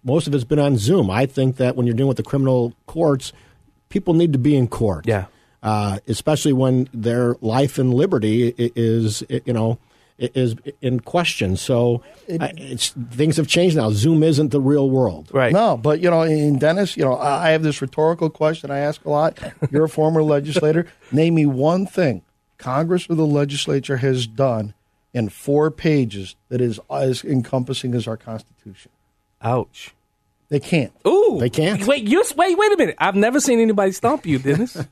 [0.03, 1.11] most of it's been on Zoom.
[1.11, 3.33] I think that when you're dealing with the criminal courts,
[3.91, 5.07] people need to be in court.
[5.07, 5.27] Yeah.
[5.67, 9.79] Uh, especially when their life and liberty is, you know,
[10.17, 11.57] is in question.
[11.57, 12.03] So
[12.41, 13.91] I- it's, things have changed now.
[13.91, 15.29] Zoom isn't the real world.
[15.33, 15.53] Right.
[15.53, 18.79] No, but you know, in Dennis, you know, I I have this rhetorical question I
[18.79, 19.39] ask a lot.
[19.73, 20.87] You're a former legislator.
[21.11, 22.23] Name me one thing
[22.59, 24.73] Congress or the legislature has done
[25.13, 28.93] in four pages that is as encompassing as our Constitution.
[29.43, 29.95] Ouch.
[30.49, 30.93] They can't.
[31.05, 31.85] Ooh, They can't.
[31.89, 32.95] Wait, you wait, wait a minute.
[32.99, 34.77] I've never seen anybody stomp you, Dennis.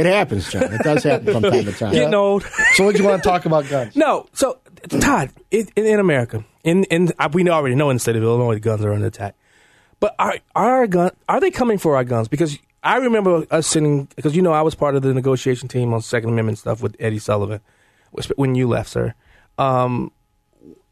[0.00, 0.64] It happens, John.
[0.64, 1.92] It does happen from time to time.
[1.92, 2.44] Getting old.
[2.74, 3.94] So, what do you want to talk about guns?
[3.94, 8.22] No, so Todd, in, in, America, in in we already know in the state of
[8.22, 9.34] Illinois, the guns are under attack.
[9.98, 12.28] But are are our gun are they coming for our guns?
[12.28, 15.92] Because I remember us sitting because you know I was part of the negotiation team
[15.92, 17.60] on Second Amendment stuff with Eddie Sullivan
[18.36, 19.14] when you left, sir.
[19.58, 20.12] Um,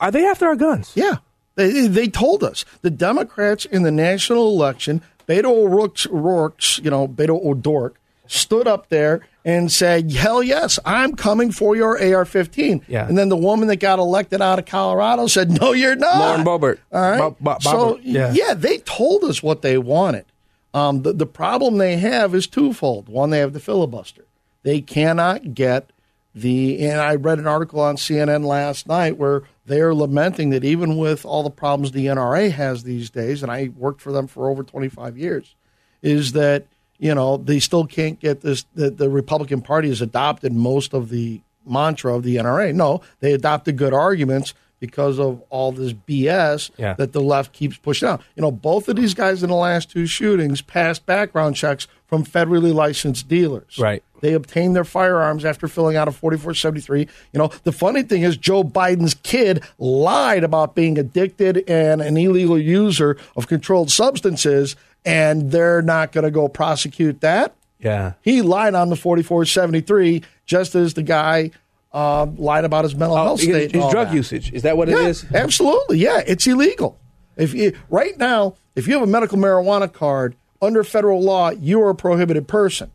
[0.00, 0.92] are they after our guns?
[0.94, 1.16] Yeah.
[1.54, 7.44] They, they told us the Democrats in the national election, Beto O'Rourke's, you know, Beto
[7.44, 7.98] O'Rourke,
[8.28, 13.08] stood up there and said, "Hell yes, I'm coming for your AR-15." Yeah.
[13.08, 16.44] And then the woman that got elected out of Colorado said, "No, you're not." Lauren
[16.44, 16.78] Boebert.
[16.92, 17.18] All right.
[17.18, 18.32] Bo- Bo- so yeah.
[18.32, 20.26] yeah, they told us what they wanted.
[20.74, 23.08] Um, the, the problem they have is twofold.
[23.08, 24.24] One, they have the filibuster.
[24.62, 25.90] They cannot get
[26.34, 26.86] the.
[26.86, 30.96] And I read an article on CNN last night where they are lamenting that even
[30.98, 34.48] with all the problems the NRA has these days, and I worked for them for
[34.48, 35.54] over 25 years,
[36.02, 36.66] is that
[36.98, 38.64] you know they still can't get this.
[38.74, 42.74] The, the Republican Party has adopted most of the mantra of the NRA.
[42.74, 46.94] No, they adopted good arguments because of all this BS Yeah.
[46.94, 48.22] that the left keeps pushing out.
[48.36, 52.24] You know, both of these guys in the last two shootings passed background checks from
[52.24, 53.76] federally licensed dealers.
[53.78, 54.04] Right.
[54.20, 57.00] They obtained their firearms after filling out a 4473.
[57.32, 62.16] You know, the funny thing is Joe Biden's kid lied about being addicted and an
[62.16, 64.76] illegal user of controlled substances,
[65.08, 67.54] and they're not going to go prosecute that.
[67.80, 68.12] Yeah.
[68.22, 71.50] He lied on the 4473 just as the guy
[71.92, 73.72] uh, lied about his mental Oh, health state.
[73.72, 74.14] his drug that.
[74.14, 74.52] usage.
[74.52, 75.24] Is that what it Yeah, is?
[75.32, 75.98] Absolutely.
[75.98, 76.98] Yeah, it's illegal.
[77.36, 81.80] If you, right now, if you have a medical marijuana card under federal law, you
[81.82, 82.90] are a prohibited person.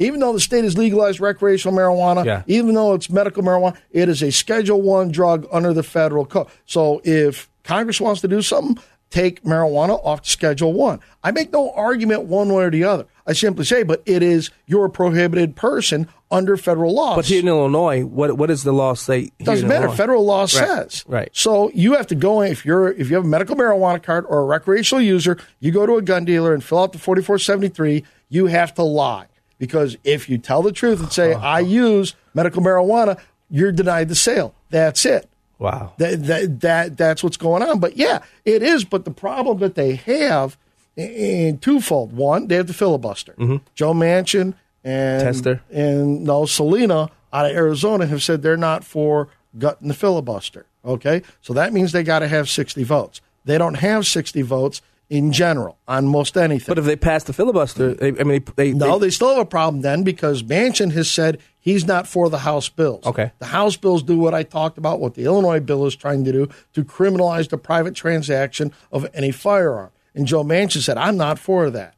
[0.00, 2.42] Even though the state has legalized recreational marijuana, Yeah.
[2.46, 6.48] even though it's medical marijuana, it is a Schedule One drug under the federal code.
[6.66, 8.82] So if Congress wants to do something,
[9.14, 10.98] take marijuana off Schedule One.
[11.22, 13.06] I make no argument one way or the other.
[13.26, 17.14] I simply say, but it is you're a prohibited person under federal law.
[17.14, 19.20] But here in Illinois, what what does the law say?
[19.20, 19.84] here Doesn't matter.
[19.84, 19.96] Illinois?
[19.96, 21.04] Federal law Right, says.
[21.06, 21.30] Right.
[21.32, 24.26] So you have to go in if you're if you have a medical marijuana card
[24.28, 27.22] or a recreational user, you go to a gun dealer and fill out the forty
[27.22, 28.04] four seventy three.
[28.28, 31.46] You have to lie because if you tell the truth and say uh-huh.
[31.46, 34.56] I use medical marijuana, you're denied the sale.
[34.70, 35.30] That's it.
[35.58, 35.92] Wow.
[35.98, 37.78] That, that that that's what's going on.
[37.80, 38.84] But yeah, it is.
[38.84, 40.56] But the problem that they have
[40.96, 42.12] in, twofold.
[42.12, 43.32] One, they have the filibuster.
[43.34, 43.56] Mm-hmm.
[43.74, 45.62] Joe Manchin and Tester.
[45.70, 49.28] and no Sinema out of Arizona have said they're not for
[49.58, 50.66] gutting the filibuster.
[50.84, 53.20] Okay, so that means they got to have sixty votes.
[53.44, 56.66] They don't have sixty votes in general on most anything.
[56.66, 59.38] But if they pass the filibuster, they, I mean, they, they No, they still have
[59.38, 63.04] a problem then because Manchin has said he's not for the House bills.
[63.06, 63.32] Okay.
[63.38, 66.32] The House bills do what I talked about, what the Illinois bill is trying to
[66.32, 69.90] do to criminalize the private transaction of any firearm.
[70.14, 71.94] And Joe Manchin said, I'm not for that.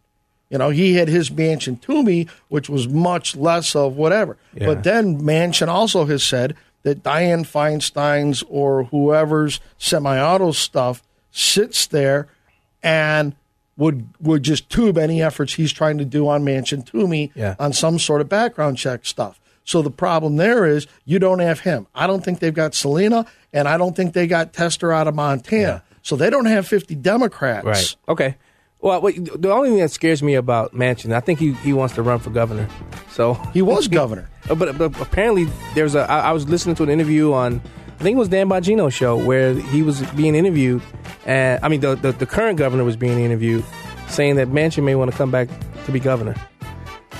[0.50, 4.36] You know, he had his Manchin Toomey, which was much less of whatever.
[4.54, 4.66] Yeah.
[4.66, 11.02] But then Manchin also has said that Dianne Feinstein's or whoever's semi auto stuff
[11.32, 12.28] sits there
[12.82, 13.34] and
[13.76, 17.56] would would just tube any efforts he's trying to do on Manchin Toomey Yeah.
[17.58, 19.38] on some sort of background check stuff.
[19.64, 21.86] So the problem there is you don't have him.
[21.94, 25.14] I don't think they've got Sinema, and I don't think they got Tester out of
[25.14, 25.82] Montana.
[26.02, 27.66] So they don't have 50 Democrats.
[27.66, 27.96] Right.
[28.08, 28.36] Okay.
[28.80, 31.96] Well, wait, the only thing that scares me about Manchin, I think he, he wants
[31.96, 32.68] to run for governor.
[33.10, 34.30] So He was governor.
[34.56, 36.08] but, but apparently there's a.
[36.08, 37.60] I, I was listening to an interview on,
[37.98, 40.82] I think it was Dan Bongino's show where he was being interviewed,
[41.24, 43.64] and I mean the, the the current governor was being interviewed,
[44.08, 45.48] saying that Manchin may want to come back
[45.86, 46.34] to be governor.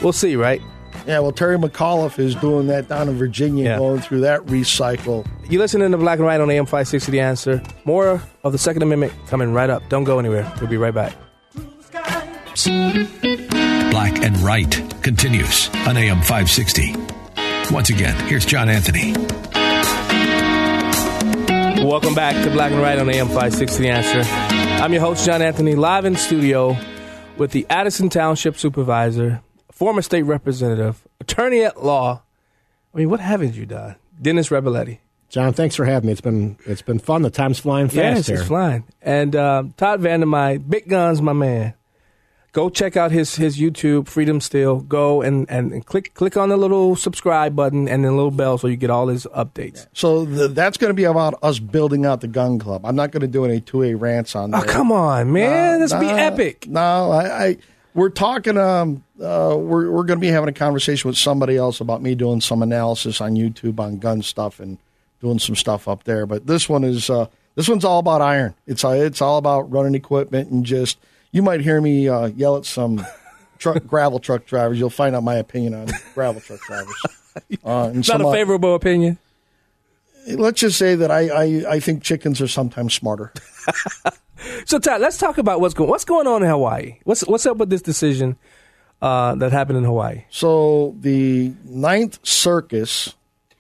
[0.03, 0.61] We'll see, right?
[1.07, 3.79] Yeah, well, Terry McAuliffe is doing that down in Virginia, Yeah.
[3.79, 5.25] going through that recycle.
[5.49, 7.63] You're listening to Black and Right on AM 560 The Answer.
[7.85, 9.89] More of the Second Amendment coming right up.
[9.89, 10.53] Don't go anywhere.
[10.61, 11.15] We'll be right back.
[13.91, 14.71] Black and Right
[15.03, 16.95] continues on AM 560.
[17.73, 19.15] Once again, here's John Anthony.
[21.85, 24.23] Welcome back to Black and Right on AM 560 The Answer.
[24.83, 26.77] I'm your host, John Anthony, live in studio
[27.37, 32.23] with the Addison Township Supervisor, former state representative, attorney at law.
[32.95, 33.97] I mean, what haven't you done?
[34.21, 34.99] Dennis Reboletti.
[35.29, 36.13] John, thanks for having me.
[36.13, 37.23] It's been it's been fun.
[37.23, 38.37] The time's flying fast Yes, here.
[38.39, 38.85] it's flying.
[39.03, 41.75] And um, Todd Vandermyde, Big Guns, my man.
[42.57, 44.81] Go check out his his YouTube, Freedom Still.
[44.81, 48.57] Go and, and, and click click on the little subscribe button and the little bell
[48.57, 49.87] so you get all his updates.
[49.93, 52.87] So the, that's going to be about us building out the gun club.
[52.87, 54.69] I'm not going to do any two A rants on Oh, that.
[54.71, 55.81] come on, man.
[55.81, 56.67] This be epic.
[56.67, 57.57] No, I, I
[57.93, 58.57] we're talking.
[58.57, 62.15] Um, uh, we're we're going to be having a conversation with somebody else about me
[62.15, 64.79] doing some analysis on YouTube on gun stuff and
[65.21, 66.25] doing some stuff up there.
[66.25, 68.55] But this one is uh, this one's all about iron.
[68.67, 70.97] It's uh, it's all about running equipment and just.
[71.33, 73.05] You might hear me uh, yell at some
[73.59, 74.79] truck gravel truck drivers.
[74.79, 76.95] You'll find out my opinion on gravel truck drivers.
[77.63, 79.19] Uh, and Not some, a uh, favorable opinion.
[80.27, 83.31] let's just say that I, I, I think chickens are sometimes smarter.
[84.67, 86.99] So Todd, let's talk about what's going what's going on in Hawaii.
[87.05, 88.37] What's what's up with this decision
[89.03, 90.25] uh, that happened in Hawaii?
[90.31, 93.15] So the Ninth Circus,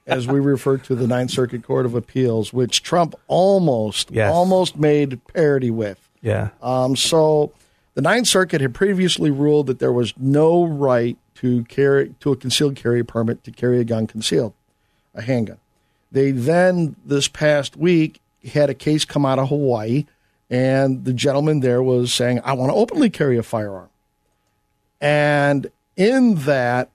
[0.06, 4.30] as we refer to the Ninth Circuit Court of Appeals, which Trump almost Yes.
[4.32, 5.98] almost made parity with.
[6.26, 6.48] Yeah.
[6.60, 7.52] Um, so
[7.94, 12.36] the Ninth Circuit had previously ruled that there was no right to carry to a
[12.36, 14.52] concealed carry permit to carry a gun concealed,
[15.14, 15.58] a handgun.
[16.10, 18.20] They then this past week
[18.52, 20.06] had a case come out of Hawaii,
[20.50, 23.90] and the gentleman there was saying, "I want to openly carry a firearm,"
[25.00, 26.90] and in that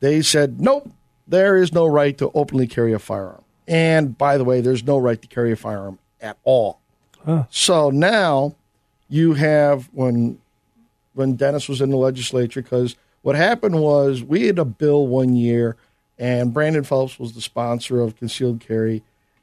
[0.00, 0.90] they said, "Nope,
[1.26, 4.98] there is no right to openly carry a firearm." And by the way, there's no
[4.98, 6.80] right to carry a firearm at all.
[7.50, 8.54] So now
[9.08, 10.38] you have when
[11.14, 15.34] when Dennis was in the legislature because what happened was we had a bill one
[15.34, 15.76] year
[16.18, 19.02] and Brandon Phelps was the sponsor of concealed carry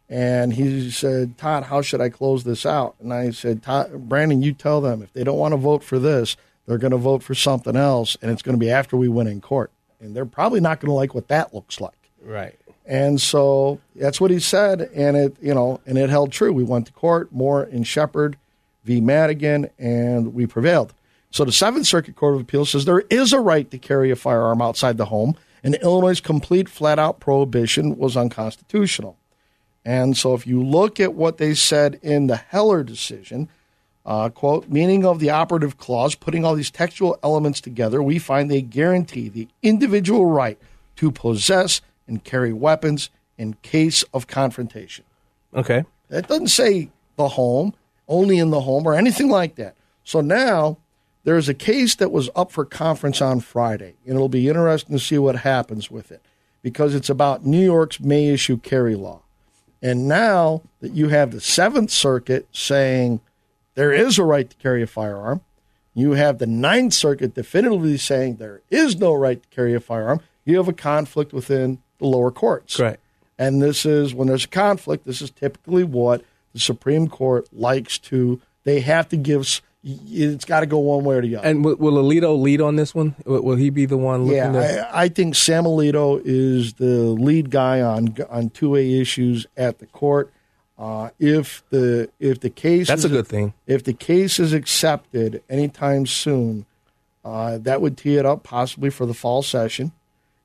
[0.09, 4.41] and he said, "Todd, how should I close this out?" And I said, Todd, "Brandon,
[4.41, 7.23] you tell them if they don't want to vote for this, they're going to vote
[7.23, 9.71] for something else and it's going to be after we win in court.
[10.01, 12.59] And they're probably not going to like what that looks like." Right.
[12.86, 16.51] And so that's what he said, and it you know, and it held true.
[16.51, 18.38] We went to court, Moore and Shepard
[18.84, 18.99] v.
[18.99, 20.93] Madigan, and we prevailed.
[21.29, 24.15] So the Seventh Circuit Court of Appeals says there is a right to carry a
[24.15, 29.15] firearm outside the home, and Illinois' complete flat-out prohibition was unconstitutional.
[29.86, 33.47] And so if you look at what they said in the Heller decision,
[34.03, 38.49] Uh, quote, meaning of the operative clause, putting all these textual elements together, we find
[38.49, 40.57] they guarantee the individual right
[40.95, 41.82] to possess
[42.12, 45.05] and carry weapons in case of confrontation.
[45.55, 45.86] Okay.
[46.09, 47.74] That doesn't say the home,
[48.07, 49.76] only in the home, or anything like that.
[50.03, 50.78] So now
[51.24, 55.03] there's a case that was up for conference on Friday, and it'll be interesting to
[55.03, 56.22] see what happens with it
[56.62, 59.22] because it's about New York's may issue carry law.
[59.82, 63.20] And now that you have the Seventh Circuit saying
[63.74, 65.41] there is a right to carry a firearm,
[65.93, 70.22] you have the Ninth Circuit definitively saying there is no right to carry a firearm,
[70.45, 72.77] you have a conflict within the lower courts.
[72.79, 72.99] Right.
[73.37, 76.23] And this is when there's a conflict, this is typically what
[76.53, 81.15] the Supreme Court likes to, they have to give, it's got to go one way
[81.15, 81.47] or the other.
[81.47, 83.15] And will, will Alito lead on this one?
[83.25, 84.89] Will, will he be the one looking Yeah?
[84.91, 89.79] I, I think Sam Alito is the lead guy on on two A issues at
[89.79, 90.31] the court.
[90.77, 93.53] Uh, if the if the case That's a good thing.
[93.65, 96.65] If the case is accepted anytime soon,
[97.23, 99.93] uh, that would tee it up possibly for the fall session.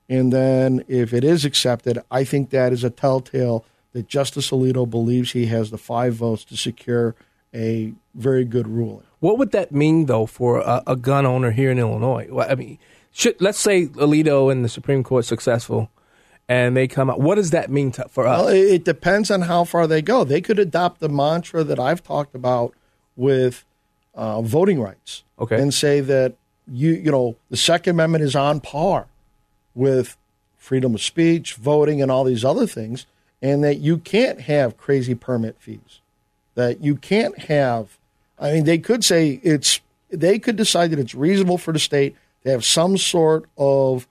[0.09, 4.89] And then if it is accepted, I think that is a telltale that Justice Alito
[4.89, 7.15] believes he has the five votes to secure
[7.53, 9.03] a very good ruling.
[9.19, 12.27] What would that mean, though, for a, a gun owner here in Illinois?
[12.29, 12.77] Well, I mean,
[13.11, 15.89] should let's say Alito and the Supreme Court successful,
[16.47, 17.19] and they come out.
[17.19, 18.39] What does that mean to, for us?
[18.45, 20.23] Well, it it depends on how far they go.
[20.23, 22.73] They could adopt the mantra that I've talked about
[23.15, 23.65] with
[24.13, 25.59] uh, voting rights, Okay.
[25.59, 26.35] and say that
[26.71, 29.07] you you know the Second Amendment is on par
[29.77, 30.17] with
[30.57, 33.05] freedom of speech, voting, and all these other things,
[33.41, 36.01] and that you can't have crazy permit fees.
[36.55, 37.97] That you can't have.
[38.39, 39.79] I mean, they could say it's.
[40.09, 44.07] They could decide that it's reasonable for the state to have some sort of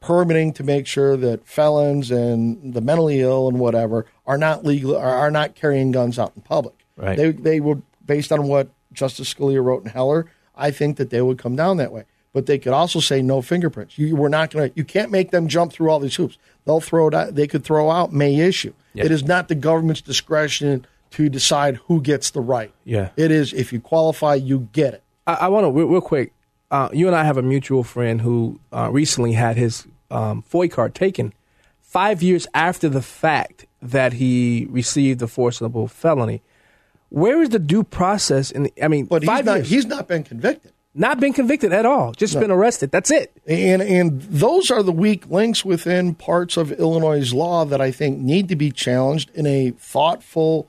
[0.00, 4.96] permitting to make sure that felons and the mentally ill and whatever are not legal
[4.96, 6.74] are, not carrying guns out in public.
[6.96, 7.16] Right.
[7.16, 11.22] They they would based on what Justice Scalia wrote in Heller, I think that they
[11.22, 12.04] would come down that way.
[12.32, 13.98] But they could also say no fingerprints.
[13.98, 14.76] You we're not going to.
[14.76, 16.38] You can't make them jump through all these hoops.
[16.64, 17.34] They'll throw it out.
[17.34, 18.72] They could throw out may issue.
[18.94, 22.72] It is not the government's discretion to decide who gets the right.
[22.84, 23.10] Yeah.
[23.16, 25.02] It is if you qualify, you get it.
[25.26, 26.32] I, I want to real, real quick.
[26.70, 30.70] Uh, you and I have a mutual friend who uh, recently had his um, FOID
[30.70, 31.34] card taken
[31.80, 36.40] five years after the fact that he received a forcible felony.
[37.10, 38.50] Where is the due process?
[38.50, 39.56] In the, I mean, But he's five not.
[39.56, 39.68] years.
[39.68, 40.72] He's not been convicted.
[40.94, 42.12] Not been convicted at all.
[42.12, 42.40] Just No.
[42.42, 42.90] been arrested.
[42.90, 43.32] That's it.
[43.46, 48.18] And and those are the weak links within parts of Illinois' law that I think
[48.18, 50.66] need to be challenged in a thoughtful,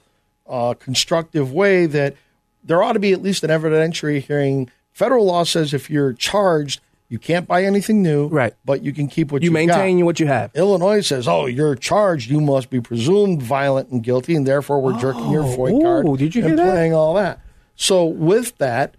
[0.48, 1.86] uh, constructive way.
[1.88, 2.16] That
[2.64, 4.70] there ought to be at least an evidentiary hearing.
[4.94, 8.54] Federal law says if you're charged, you can't buy anything new, right?
[8.64, 10.52] But you can keep what You you maintain what you have.
[10.56, 12.30] Illinois says, "Oh, you're charged.
[12.32, 16.18] You must be presumed violent and guilty, and therefore we're jerking your Oh, FOID card
[16.18, 16.72] did you and hear that?
[16.72, 17.40] playing all that."
[17.76, 18.96] So with that,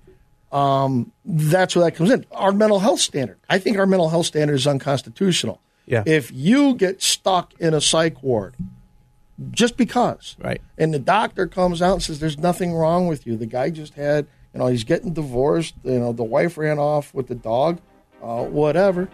[0.54, 2.24] um, that's where that comes in.
[2.30, 3.38] Our mental health standard.
[3.50, 5.60] I think our mental health standard is unconstitutional.
[5.84, 6.04] Yeah.
[6.06, 8.54] If you get stuck in a psych ward
[9.50, 13.36] just because, right, and the doctor comes out and says there's nothing wrong with you,
[13.36, 15.74] the guy just had, you know, he's getting divorced.
[15.82, 17.80] You know, the wife ran off with the dog,
[18.22, 19.08] uh, whatever.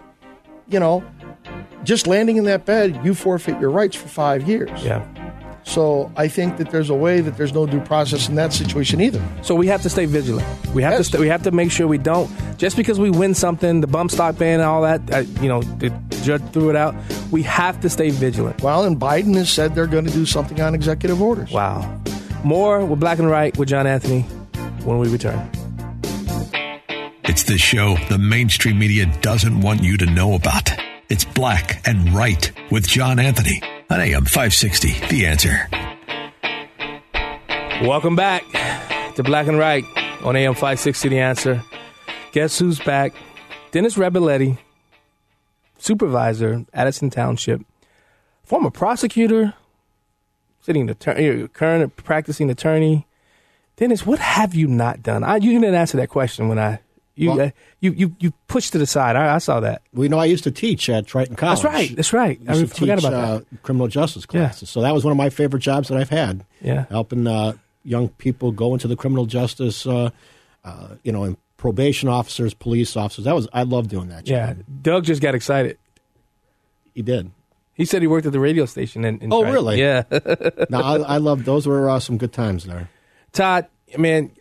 [0.68, 1.03] You know,
[1.82, 4.84] just landing in that bed, you forfeit your rights for five years.
[4.84, 5.05] Yeah.
[5.64, 9.00] So I think that there's a way that there's no due process in that situation
[9.00, 9.22] either.
[9.42, 10.46] So we have to stay vigilant.
[10.74, 13.34] We have to st- we have to make sure we don't just because we win
[13.34, 15.12] something, the bump stock ban and all that.
[15.12, 15.90] Uh, you know, the
[16.22, 16.94] judge threw it out.
[17.30, 18.62] We have to stay vigilant.
[18.62, 21.52] Well, and Biden has said they're going to do something on executive orders.
[21.52, 22.00] Wow.
[22.44, 24.22] More with Black and Right with John Anthony
[24.84, 25.50] when we return.
[27.24, 30.70] It's the show the mainstream media doesn't want you to know about.
[31.08, 34.93] It's Black and Right with John Anthony on AM 560.
[35.09, 35.68] The answer.
[37.87, 38.45] Welcome back
[39.17, 39.84] to Black and Right
[40.22, 41.62] on AM 560 The Answer.
[42.33, 43.12] Guess who's back?
[43.72, 44.58] Dennis Reboletti,
[45.79, 47.62] supervisor, Addison Township,
[48.45, 49.54] former prosecutor,
[50.61, 53.07] sitting attorney, uh, current practicing attorney.
[53.76, 55.25] Dennis, what have you not done?
[55.25, 56.80] I, you didn't answer that question when I
[57.16, 57.50] you Well- uh,
[57.80, 59.16] you, you you pushed to the side.
[59.16, 59.82] I, I saw that.
[59.95, 61.62] Well, you know, I used to teach at Triton College.
[61.62, 61.96] That's right.
[61.96, 62.38] That's right.
[62.49, 63.62] I to forgot teach, about uh, that.
[63.62, 64.68] criminal justice classes.
[64.70, 66.45] So that was one of my favorite jobs that I've had.
[66.61, 66.84] Yeah.
[66.91, 67.54] helping uh,
[67.84, 70.11] young people go into the criminal justice, uh,
[70.64, 73.24] uh, you know, and probation officers, police officers.
[73.24, 74.24] That was I love doing that.
[74.24, 74.57] Job.
[74.58, 75.78] Yeah, Doug just got excited.
[76.95, 77.30] He did.
[77.74, 79.04] He said he worked at the radio station.
[79.07, 79.54] In, in Oh, Triton.
[79.54, 79.80] really?
[79.80, 80.03] Yeah.
[80.68, 81.66] no, I, I love those.
[81.66, 82.91] Were uh, some good times there.
[83.32, 83.66] Todd,
[83.96, 84.32] man,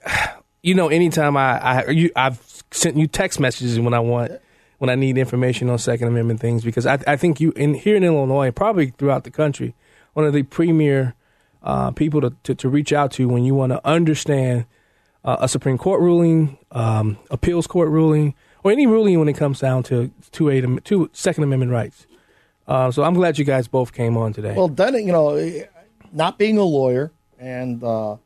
[0.61, 4.31] you know, anytime I, I you, I've sent you text messages when I want,
[4.77, 7.95] when I need information on Second Amendment things, because I, I think you in here
[7.95, 9.75] in Illinois, and probably throughout the country,
[10.13, 11.15] one of the premier
[11.63, 14.65] uh, people to, to, to reach out to when you want to understand
[15.23, 18.33] uh, a Supreme Court ruling, um, appeals court ruling,
[18.63, 22.05] or any ruling when it comes down to two, eight, two Second Amendment rights.
[22.67, 24.53] Uh, so I'm glad you guys both came on today.
[24.55, 25.63] Well, then you know,
[26.11, 28.17] not being a lawyer, and uh,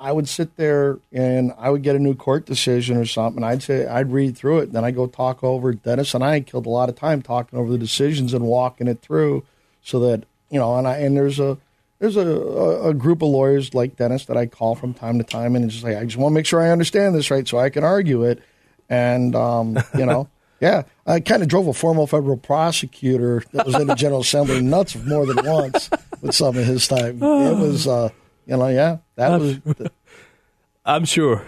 [0.00, 3.44] I would sit there and I would get a new court decision or something.
[3.44, 5.74] I'd say I'd read through it, then I go talk over.
[5.74, 9.02] Dennis and I killed a lot of time talking over the decisions and walking it
[9.02, 9.44] through,
[9.82, 10.74] so that you know.
[10.76, 11.58] And I and there's a
[11.98, 15.54] there's a, a, group of lawyers like Dennis that I call from time to time
[15.54, 17.68] and just like I just want to make sure I understand this right so I
[17.68, 18.42] can argue it.
[18.88, 23.74] And um, you know, yeah, I kind of drove a former federal prosecutor that was
[23.74, 25.90] in the General Assembly nuts more than once
[26.22, 27.22] with some of his time.
[27.22, 28.08] It was, uh,
[28.46, 29.58] you know, yeah, that was.
[30.84, 31.44] I'm sure.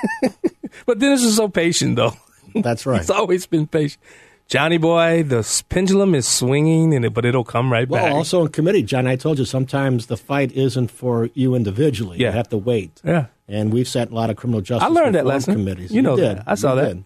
[0.86, 2.12] but Dennis is so patient, though.
[2.54, 3.00] That's right.
[3.00, 4.02] He's always been patient.
[4.48, 8.08] Johnny boy, the pendulum is swinging, and it, but it'll come right Well, back.
[8.10, 12.18] Well, also in committee, John, I told you sometimes the fight isn't for you individually.
[12.18, 12.28] Yeah.
[12.30, 13.00] You have to wait.
[13.04, 13.26] Yeah.
[13.46, 15.54] And we've sat in a lot of criminal justice I learned that lesson.
[15.54, 15.92] committees.
[15.92, 16.38] You know did.
[16.38, 16.44] that.
[16.48, 16.94] I saw You that.
[16.94, 17.04] did.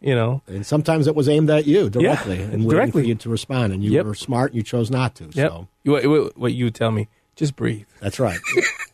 [0.00, 3.02] You know, And sometimes it was aimed at you directly and waiting directly.
[3.02, 3.72] for you to respond.
[3.72, 4.04] And you Yep.
[4.06, 5.24] were smart and you chose not to.
[5.32, 5.50] Yep.
[5.50, 7.08] So What, what, what you would tell me?
[7.36, 7.86] Just breathe.
[8.00, 8.38] that's right.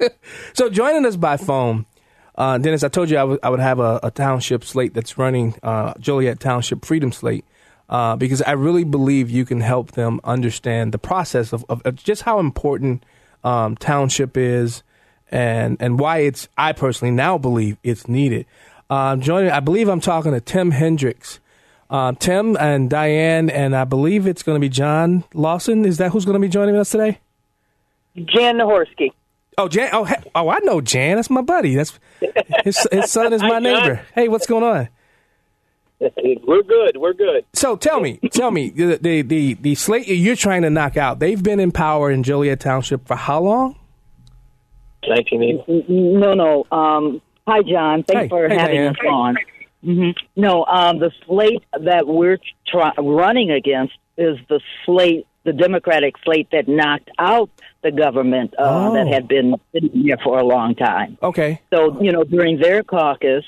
[0.54, 1.86] So joining us by phone,
[2.34, 5.54] uh, Dennis, I told you I would would have a, a township slate that's running
[5.62, 7.44] uh, Joliet Township Freedom Slate
[7.88, 11.96] uh, because I really believe you can help them understand the process of, of, of
[11.96, 13.04] just how important
[13.44, 14.82] um, township is
[15.30, 18.46] and and why it's I personally now believe it's needed.
[18.90, 21.38] Uh, joining, I believe I'm talking to Tim Hendricks.
[21.88, 25.84] Uh, Tim and Diane, and I believe it's going to be John Lawson.
[25.84, 27.18] Is that who's going to be joining us today?
[28.16, 29.10] Jan Nahorsky.
[29.58, 29.90] Oh, Jan.
[29.92, 31.16] Oh, he- oh, I know Jan.
[31.16, 31.74] That's my buddy.
[31.74, 31.98] That's
[32.64, 32.86] his.
[32.90, 34.02] His son is my Hi, neighbor.
[34.14, 34.88] Hey, what's going on?
[36.46, 36.96] We're good.
[36.96, 37.44] We're good.
[37.52, 41.20] So tell me, tell me, the, the the the slate you're trying to knock out.
[41.20, 43.76] They've been in power in Joliet Township for how long?
[45.06, 45.92] 1980.
[45.92, 46.64] No, no.
[46.76, 48.04] Um, hi, John.
[48.04, 48.88] Thanks Hey, for hey, having Diane.
[48.90, 49.36] us on.
[49.84, 56.14] hmm No, um, the slate that we're try- running against is the slate, the Democratic
[56.24, 57.50] slate that knocked out
[57.82, 58.94] the government uh, Oh.
[58.94, 61.18] that had been sitting here for a long time.
[61.22, 61.60] Okay.
[61.72, 63.44] So, you know, during their caucus,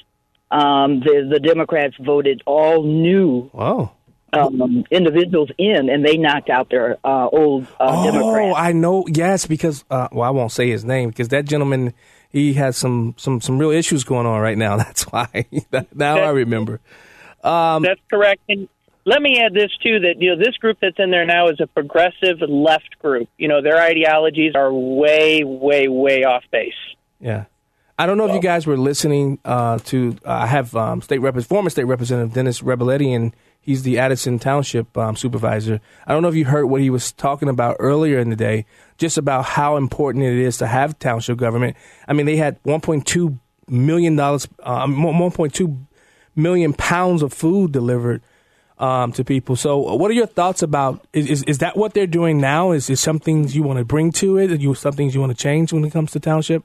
[0.51, 3.93] um, the, the Democrats voted all new Wow.
[4.33, 8.07] um, individuals in, and they knocked out their uh, old uh, Democrats.
[8.07, 8.57] Oh, Democrats.
[8.59, 9.05] I know.
[9.09, 11.93] Yes, because uh, well, I won't say his name because that gentleman
[12.31, 14.77] he has some some some real issues going on right now.
[14.83, 15.47] That's why.
[15.95, 16.81] now I remember.
[17.45, 18.41] Um, That's correct.
[18.49, 18.69] And
[19.05, 21.61] let me add this too: that you know this group that's in there now is
[21.61, 23.29] a progressive left group.
[23.39, 26.73] You know their ideologies are way, way, way off base.
[27.21, 27.45] Yeah.
[27.97, 30.17] I don't know if you guys were listening uh, to.
[30.25, 34.41] Uh, I have um, state rep- former state representative Dennis Reboletti, and he's the Addison
[34.41, 35.81] Township um, supervisor.
[36.05, 38.67] I don't know if you heard what he was talking about earlier in the day,
[38.99, 41.77] just about how important it is to have township government.
[42.09, 45.87] I mean, they had 1.2 million dollars, um, 1.2
[46.35, 48.23] million pounds of food delivered
[48.79, 49.57] um, to people.
[49.57, 51.07] So, uh, what are your thoughts about?
[51.13, 52.73] Is, is is that what they're doing now?
[52.73, 54.51] Is is some things you want to bring to it?
[54.51, 56.65] Are You some things you want to change when it comes to township?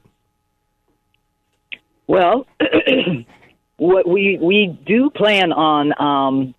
[2.06, 2.46] Well,
[3.76, 6.54] what we we do plan on um,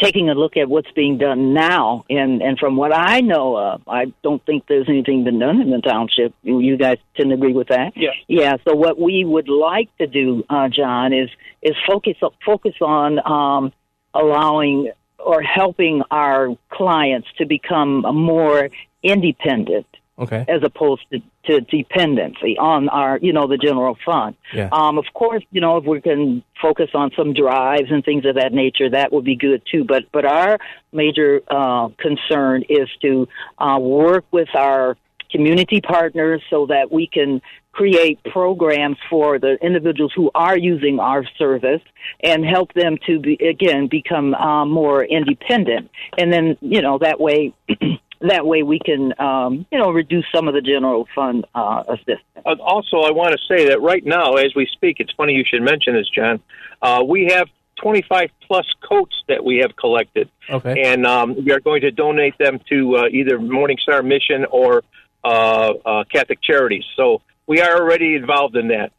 [0.00, 3.82] taking a look at what's being done now, and and from what I know of,
[3.88, 6.34] I don't think there's anything been done in the township.
[6.42, 7.94] You you guys tend to agree with that?
[7.96, 8.10] Yeah.
[8.28, 8.56] Yeah.
[8.66, 11.28] So what we would like to do, uh, John, is
[11.62, 13.72] is focus focus on um,
[14.18, 18.70] allowing or helping our clients to become more
[19.02, 19.86] independent
[20.18, 20.44] Okay.
[20.48, 24.34] as opposed to, to dependency on our, you know, the general fund.
[24.52, 24.68] Yeah.
[24.72, 28.34] Um, of course, you know, if we can focus on some drives and things of
[28.34, 29.84] that nature, that would be good too.
[29.84, 30.58] But but our
[30.92, 33.28] major uh, concern is to
[33.58, 34.96] uh, work with our
[35.30, 37.40] community partners so that we can
[37.72, 41.82] create programs for the individuals who are using our service
[42.24, 47.20] and help them to be again become uh, more independent and then you know that
[47.20, 47.52] way
[48.20, 52.20] that way we can um, you know reduce some of the general fund uh, assistance
[52.44, 55.44] Uh, also, I want to say that right now, as we speak, it's funny you
[55.44, 56.40] should mention this, John.
[56.80, 57.48] Uh, we have
[57.82, 60.82] 25 plus coats that we have collected, Okay.
[60.82, 64.82] and um, we are going to donate them to uh, either Morning Star Mission or
[65.24, 66.84] Catholic Charities.
[66.96, 68.92] So we are already involved in that.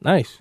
[0.00, 0.40] Nice.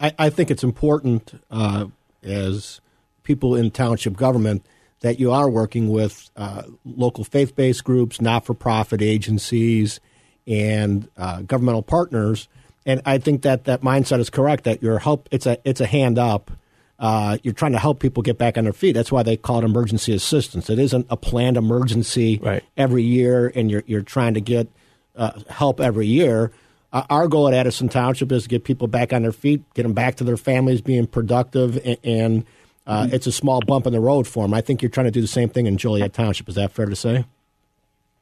[0.00, 1.86] I, I think it's important uh,
[2.22, 2.80] as
[3.22, 4.66] people in township government
[5.00, 10.00] that you are working with uh, local faith based groups, not for profit agencies,
[10.46, 12.48] and uh, governmental partners.
[12.86, 14.64] And I think that that mindset is correct.
[14.64, 15.28] That you're help.
[15.30, 16.50] It's a it's a hand up.
[17.02, 18.92] Uh, you're trying to help people get back on their feet.
[18.92, 20.70] That's why they call it emergency assistance.
[20.70, 22.62] It isn't a planned emergency Right.
[22.76, 24.68] every year, and you're you're trying to get
[25.16, 26.52] uh, help every year.
[26.92, 29.82] uh, our goal at Addison Township is to get people back on their feet, get
[29.82, 32.44] them back to their families, being productive, and, and
[32.86, 34.54] uh, it's a small bump in the road for them.
[34.54, 36.48] I think you're trying to do the same thing in Joliet Township.
[36.48, 37.24] Is that fair to say?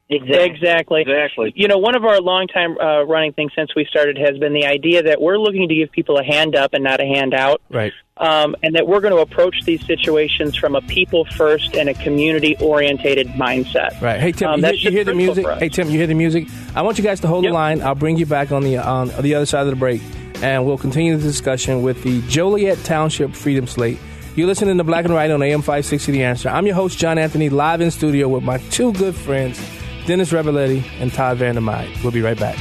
[0.09, 1.03] Exactly.
[1.03, 1.53] Exactly.
[1.55, 4.67] You know, one of our long-time uh, running things since we started has been the
[4.67, 7.61] idea that we're looking to give people a hand up and not a handout.
[7.71, 7.93] Right.
[8.21, 11.95] Um, and that we're going to approach these situations from a people first and a
[11.95, 13.99] community orientated mindset.
[14.03, 14.21] Right.
[14.21, 15.47] Hey Tim, Um, you, hear, you hear the music?
[15.59, 16.47] Hey Tim, you hear the music?
[16.75, 17.81] I want you guys to hold the line.
[17.81, 20.03] I'll bring you back on the on the other side of the break,
[20.43, 23.99] and we'll continue the discussion with the Joliet Township Freedom Slate.
[24.37, 26.51] You're listening to Black and Right on AM 560 The Answer.
[26.51, 29.59] I'm your host, John Anthony, live in studio with my two good friends,
[30.07, 32.03] Dennis Reboletti and Todd Vandermyde.
[32.03, 32.57] We'll be right back.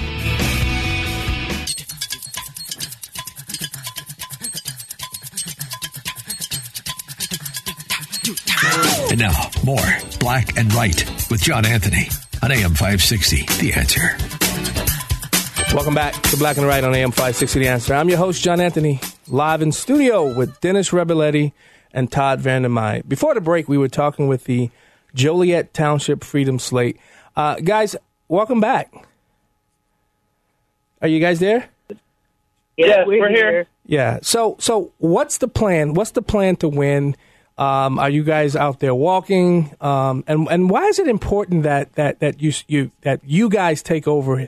[9.19, 12.07] And now, more Black and Right with John Anthony
[12.41, 13.43] on AM 560.
[13.59, 15.75] The answer.
[15.75, 17.95] Welcome back to Black and Right on AM 560 The Answer.
[17.95, 21.51] I'm your host, John Anthony, live in studio with Dennis Reboletti
[21.91, 23.09] and Todd Vandermyde.
[23.09, 24.69] Before the break, we were talking with the
[25.13, 26.97] Joliet Township Freedom Slate.
[27.35, 27.95] Uh, guys,
[28.27, 28.93] welcome back.
[31.01, 31.67] Are you guys there?
[32.77, 33.67] Yeah, we're, here.
[33.85, 34.19] Yeah.
[34.21, 35.93] So, so what's the plan?
[35.93, 37.15] What's the plan to win?
[37.59, 39.75] Um, are you guys out there walking?
[39.81, 43.83] Um, and and why is it important that that that you you that you guys
[43.83, 44.47] take over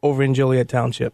[0.00, 1.12] over in Joliet Township?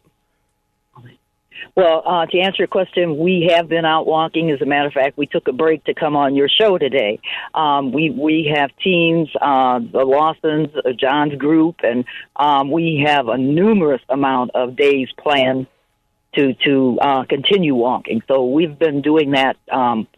[1.75, 4.51] Well, uh, to answer your question, we have been out walking.
[4.51, 7.19] As a matter of fact, we took a break to come on your show today.
[7.55, 12.05] Um, we we have teams, uh, the Lawsons, uh, John's group, and
[12.37, 15.67] um, we have a numerous amount of days planned
[16.35, 18.23] to to uh, continue walking.
[18.29, 20.09] So we've been doing that um,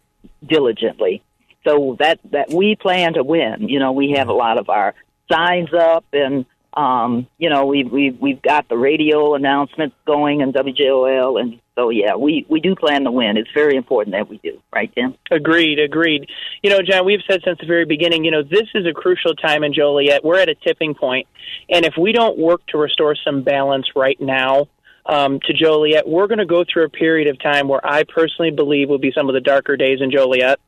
[0.46, 1.22] diligently.
[1.66, 3.68] So that that we plan to win.
[3.68, 4.94] You know, we have a lot of our
[5.30, 10.54] signs up and um, you know, we've we've we've got the radio announcements going and
[10.54, 13.36] WJOL, and so yeah, we we do plan to win.
[13.36, 15.16] It's very important that we do, right, Tim?
[15.32, 16.28] Agreed, agreed.
[16.62, 19.34] You know, John, we've said since the very beginning, you know, this is a crucial
[19.34, 20.24] time in Joliet.
[20.24, 21.26] We're at a tipping point,
[21.68, 24.68] and if we don't work to restore some balance right now
[25.06, 28.50] um, to Joliet, we're going to go through a period of time where I personally
[28.50, 30.58] believe will be some of the darker days in Joliet.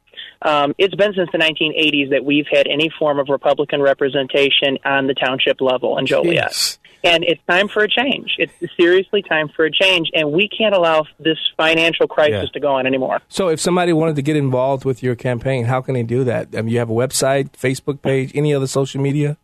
[0.43, 5.07] Um, it's been since the 1980s that we've had any form of Republican representation on
[5.07, 6.79] the township level in Joliet.
[7.05, 8.37] And it's time for a change.
[8.39, 12.53] It's seriously time for a change, and we can't allow this financial crisis Yeah.
[12.53, 13.21] to go on anymore.
[13.29, 16.51] So, if somebody wanted to get involved with your campaign, how can they do that?
[16.57, 19.37] I mean, you have a website, Facebook page, any other social media?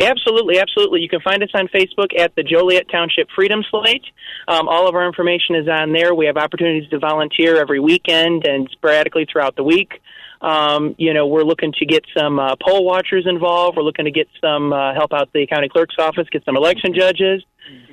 [0.00, 1.00] Absolutely, absolutely.
[1.00, 4.04] You can find us on Facebook at the Joliet Township Freedom Slate.
[4.48, 6.14] Um, all of our information is on there.
[6.14, 10.00] We have opportunities to volunteer every weekend and sporadically throughout the week.
[10.40, 13.76] Um, you know, we're looking to get some uh, poll watchers involved.
[13.76, 16.94] We're looking to get some uh, help out the county clerk's office, get some election
[16.94, 17.42] judges.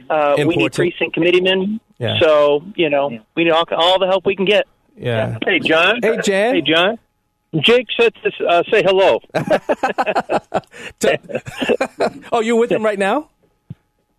[0.09, 1.79] Uh, we need precinct committeemen.
[1.97, 2.19] Yeah.
[2.19, 4.67] So, you know, we need all, all the help we can get.
[4.97, 5.37] Yeah.
[5.45, 5.99] Hey, John.
[6.01, 6.55] Hey, Jan.
[6.55, 6.99] Hey, John.
[7.61, 9.19] Jake said to uh, say hello.
[12.31, 13.29] oh, you with him right now?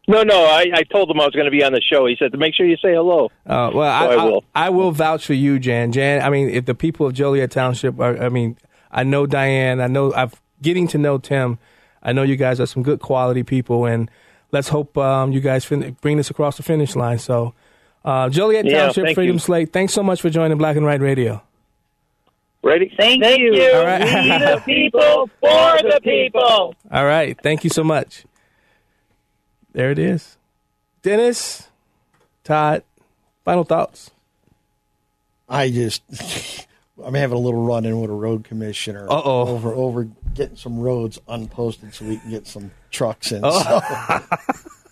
[0.06, 0.44] No, no.
[0.44, 2.06] I, I told him I was going to be on the show.
[2.06, 3.30] He said to make sure you say hello.
[3.46, 4.44] Uh, well, I, So I will.
[4.54, 5.92] I, will vouch for you, Jan.
[5.92, 8.56] Jan, I mean, if the people of Joliet Township are, I mean,
[8.90, 9.80] I know Diane.
[9.80, 10.30] I know I'm
[10.62, 11.58] getting to know Tim.
[12.02, 14.10] I know you guys are some good quality people, and
[14.52, 17.18] let's hope um, you guys fin- bring this across the finish line.
[17.18, 17.54] So,
[18.04, 19.40] uh, Joliet Yeah, Township Freedom you.
[19.40, 19.72] Slate.
[19.72, 21.42] Thanks so much for joining Black and Right Radio.
[22.64, 22.90] Ready?
[22.96, 23.72] Thank, you.
[23.74, 24.00] All right.
[24.00, 26.74] We the people for the people.
[26.90, 27.38] All right.
[27.42, 28.24] Thank you so much.
[29.72, 30.38] There it is.
[31.02, 31.68] Dennis,
[32.42, 32.82] Todd,
[33.44, 34.12] final thoughts.
[35.46, 36.02] I just
[37.04, 39.48] I'm having a little run in with a road commissioner Uh-oh.
[39.48, 43.42] over over getting some roads unposted so we can get some trucks in.
[43.44, 43.60] Oh.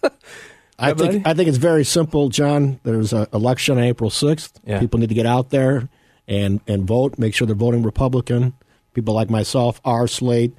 [0.02, 0.10] So.
[0.78, 2.80] I think I think it's very simple, John.
[2.82, 4.60] There's an election on April sixth.
[4.66, 4.78] Yeah.
[4.78, 5.88] People need to get out there
[6.28, 7.18] and and vote.
[7.18, 8.54] Make sure they're voting Republican.
[8.94, 10.54] People like myself, our slate,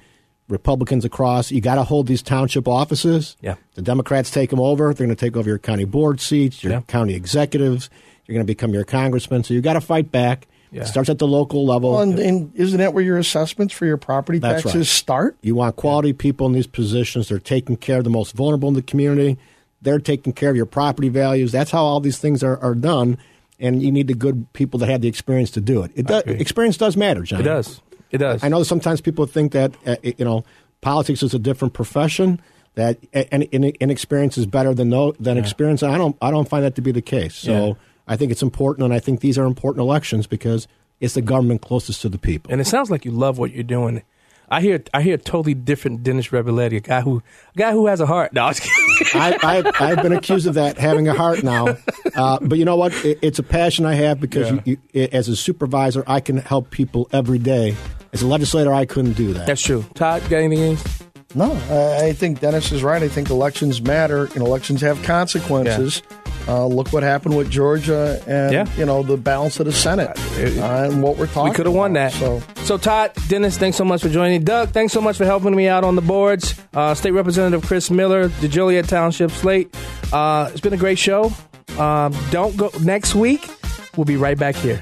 [0.48, 1.50] Republicans across.
[1.50, 3.36] You got to hold these township offices.
[3.40, 3.54] Yeah.
[3.74, 4.92] The Democrats take them over.
[4.92, 6.80] They're going to take over your county board seats, your Yeah.
[6.82, 7.88] county executives.
[8.26, 9.44] You're going to become your congressman.
[9.44, 10.48] So you got to fight back.
[10.72, 10.82] Yeah.
[10.82, 11.92] It starts at the local level.
[11.92, 14.86] Well, and, and isn't that where your assessments for your property That's taxes right.
[14.86, 15.36] start?
[15.42, 17.28] You want quality people in these positions.
[17.28, 19.38] They're taking care of the most vulnerable in the community.
[19.82, 21.52] They're taking care of your property values.
[21.52, 23.18] That's how all these things are, are done.
[23.64, 25.90] And you need the good people that have the experience to do it.
[25.94, 27.40] It does, experience does matter, John.
[27.40, 27.80] It does.
[28.10, 28.44] It does.
[28.44, 30.44] I know sometimes people think that uh, you know
[30.82, 32.40] politics is a different profession.
[32.74, 35.82] That uh, and, and inexperience is better than no than experience.
[35.82, 36.16] I don't.
[36.20, 37.34] I don't find that to be the case.
[37.34, 37.72] So Yeah.
[38.06, 40.68] I think it's important, and I think these are important elections because
[41.00, 42.52] it's the government closest to the people.
[42.52, 44.02] And it sounds like you love what you're doing.
[44.50, 47.22] I hear I hear a totally different Dennis Reboletti, a guy who
[47.54, 48.32] a guy who has a heart.
[48.34, 48.83] No, I was kidding.
[49.14, 51.76] I, I, I've been accused of that, having a heart now.
[52.14, 52.92] Uh, but you know what?
[53.04, 54.60] It, it's a passion I have because Yeah.
[54.64, 57.74] you, you, as a supervisor, I can help people every day.
[58.12, 59.46] As a legislator, I couldn't do that.
[59.46, 59.84] That's true.
[59.94, 61.02] Todd, got anything else?
[61.34, 63.02] No, I I think Dennis is right.
[63.02, 66.00] I think elections matter, and elections have consequences.
[66.46, 68.66] Uh, look what happened with Georgia, and Yeah.
[68.76, 71.50] you know the balance of the Senate, uh, and what we're talking.
[71.50, 72.12] We could have won that.
[72.12, 74.44] So, so Todd, Dennis, thanks so much for joining.
[74.44, 76.54] Doug, thanks so much for helping me out on the boards.
[76.74, 79.74] Uh, State Representative Chris Miller, the Joliet Township Slate.
[80.12, 81.32] Uh, it's been a great show.
[81.78, 83.48] Um, don't go next week.
[83.96, 84.80] We'll be right back here.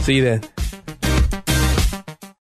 [0.00, 0.57] See you then.